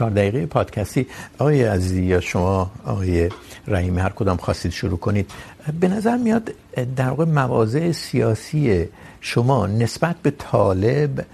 [0.02, 1.06] چهار دقیقه پادکستی.
[1.38, 3.28] آقای عزیزی یا شما، آقای
[3.66, 5.30] رحیمی هر کدام خواستید شروع کنید.
[5.80, 6.50] به نظر میاد
[6.96, 8.88] در واقع مواضع سیاسی
[9.20, 11.24] شما نسبت به طالب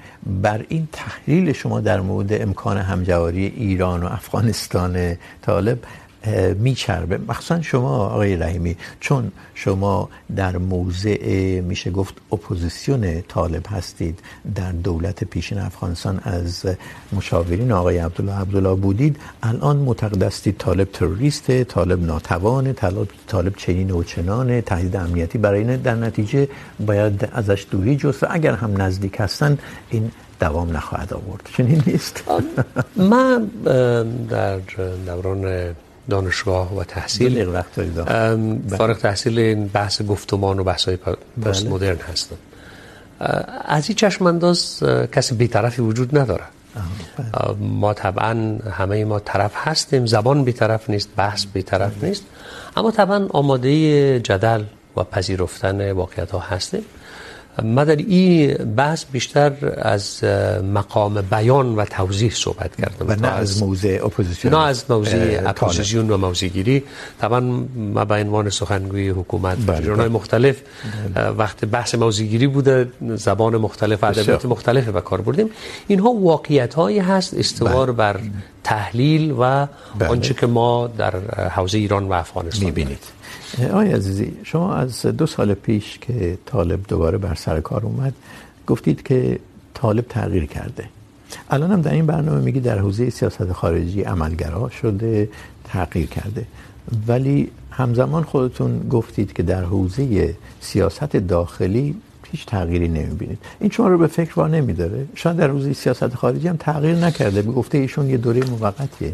[0.42, 5.78] بر این تحلیل شما در مورد امکان همجواری ایران و افغانستان طالب
[6.58, 7.18] میچربه.
[7.28, 14.20] مخصوصا شما آقای رحیمی، چون شما در موضع میشه گفت اپوزیسیون طالب هستید،
[14.54, 16.66] در دولت پیشین افغانستان از
[17.12, 23.90] مشاورین آقای عبدالله عبدالله بودید، الان معتقد هستید طالب تروریست، طالب ناتوان، طالب طالب چنین
[23.90, 26.48] و چنان، تهدید امنیتی برای این در نتیجه
[26.86, 29.58] باید ازش دوری جست اگر هم نزدیک هستن
[29.90, 30.10] این
[30.40, 31.48] دوام نخواهد آورد.
[31.56, 32.24] چنین نیست؟
[32.96, 33.50] من
[34.28, 34.58] در
[35.06, 35.74] دوران
[36.10, 37.62] دانشگاه و تحصیل.
[38.76, 40.98] فارغ تحصیل این بحث گفتمان و بحث های
[41.42, 42.36] پست مدرن هستم.
[43.64, 44.82] از این چشم انداز
[45.12, 46.44] کسی بیطرفی وجود نداره.
[47.60, 50.06] ما طبعا همه ما طرف هستیم.
[50.06, 52.22] زبان بیطرف نیست بحث بیطرف نیست.
[52.76, 54.62] اما طبعا آماده جدل
[54.96, 56.84] و پذیرفتن واقعیت ها هستیم.
[57.62, 60.24] ما در این بحث بیشتر از
[60.74, 63.06] مقام بیان و توضیح صحبت کردم.
[63.08, 64.54] و نه از موضع اپوزیسیون.
[64.54, 66.84] نه از موضع اپوزیسیون و موضع گیری
[67.20, 67.40] طبعا
[67.76, 70.56] ما به عنوان سخنگوی حکومت جرنای مختلف
[71.38, 75.50] وقت بحث موضع گیری بوده زبان مختلف ادبیات مختلف به کار بردیم.
[75.86, 78.20] اینها واقعیت هایی هست استوار بر
[78.68, 79.66] تحلیل و
[80.08, 81.16] آنچه که ما در
[81.48, 83.04] حوزه ایران و افغانستان میبینید.
[83.70, 88.14] آقای عزیزی شما از دو سال پیش که طالب دوباره بر سر کار اومد
[88.66, 89.38] گفتید که
[89.74, 90.88] طالب تغییر کرده.
[91.50, 95.28] الان هم در این برنامه میگی در حوزه سیاست خارجی عملگرا شده
[95.64, 96.46] تغییر کرده.
[97.06, 101.94] ولی همزمان خودتون گفتید که در حوزه سیاست داخلی
[102.32, 103.38] هیچ تغییری نمیبینید.
[103.60, 105.06] این شما رو به فکر وا نمیداره.
[105.14, 107.42] شاید در حوزه سیاست خارجی هم تغییر نکرده.
[107.42, 109.12] به گفته ایشون یه دوره موقتیه.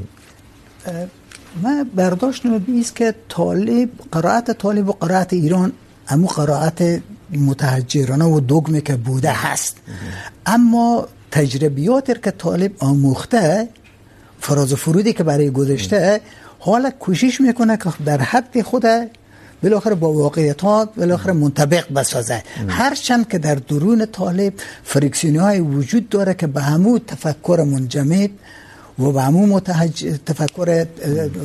[1.62, 5.72] ما برداشتم بیست که طالب، قرائت طالب و قرائت ایران
[6.08, 7.02] امو قرائت
[7.32, 9.76] متحجرانه و دوگمه که بوده هست.
[10.46, 13.68] اما تجربیات که طالب آموخته،
[14.40, 16.20] فراز و فرودی که برای گذاشته
[16.58, 18.84] حالا کوشش میکنه که در حد خود
[19.64, 20.62] بالاخره با واقعیت
[20.96, 24.52] بالاخره منطبق بسازه هرچند که در درون طالب
[24.84, 28.30] فریکسیونی های وجود داره که به همو تفکر منجمد
[28.98, 30.04] و به همون متحج...
[30.26, 30.86] تفکر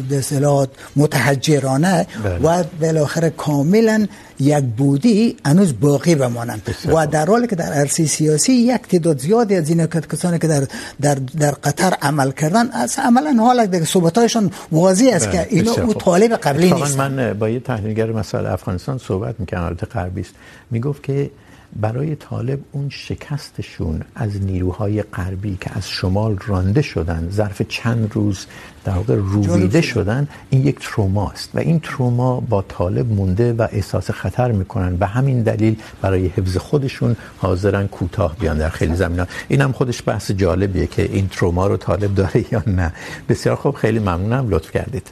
[0.10, 2.08] به اصطلاح متحجرانه
[2.44, 4.08] و بالاخره کاملا
[4.40, 6.76] یک بودی هنوز باقی بمانند.
[6.86, 10.68] و در حالی که در عرصه سیاسی یک تعداد زیادی از این کسانی که در
[11.02, 15.94] در در قطر عمل کردن از عملا حالا دیگه صحبتایشان واضح است که اینا او
[15.94, 16.98] طالب قبلی نیست.
[16.98, 19.64] من با یه تحلیلگر مسائل افغانستان صحبت می‌کردم.
[19.64, 20.34] البته غربی است.
[20.72, 21.30] میگفت که
[21.76, 28.46] برای طالب اون شکستشون از نیروهای غربی که از شمال رانده شدن ظرف چند روز
[28.86, 34.12] در واقع رویده شدن این یک تروماست و این تروما با طالب مونده و احساس
[34.12, 34.96] خطر میکنن.
[34.96, 40.04] به همین دلیل برای حفظ خودشون حاضرن کوتاه بیان در خیلی زمینه این هم خودش
[40.06, 42.94] بحث جالبیه که این تروما رو طالب داره یا نه.
[43.30, 44.50] بسیار خوب خیلی ممنونم.
[44.50, 45.08] لطف کردید.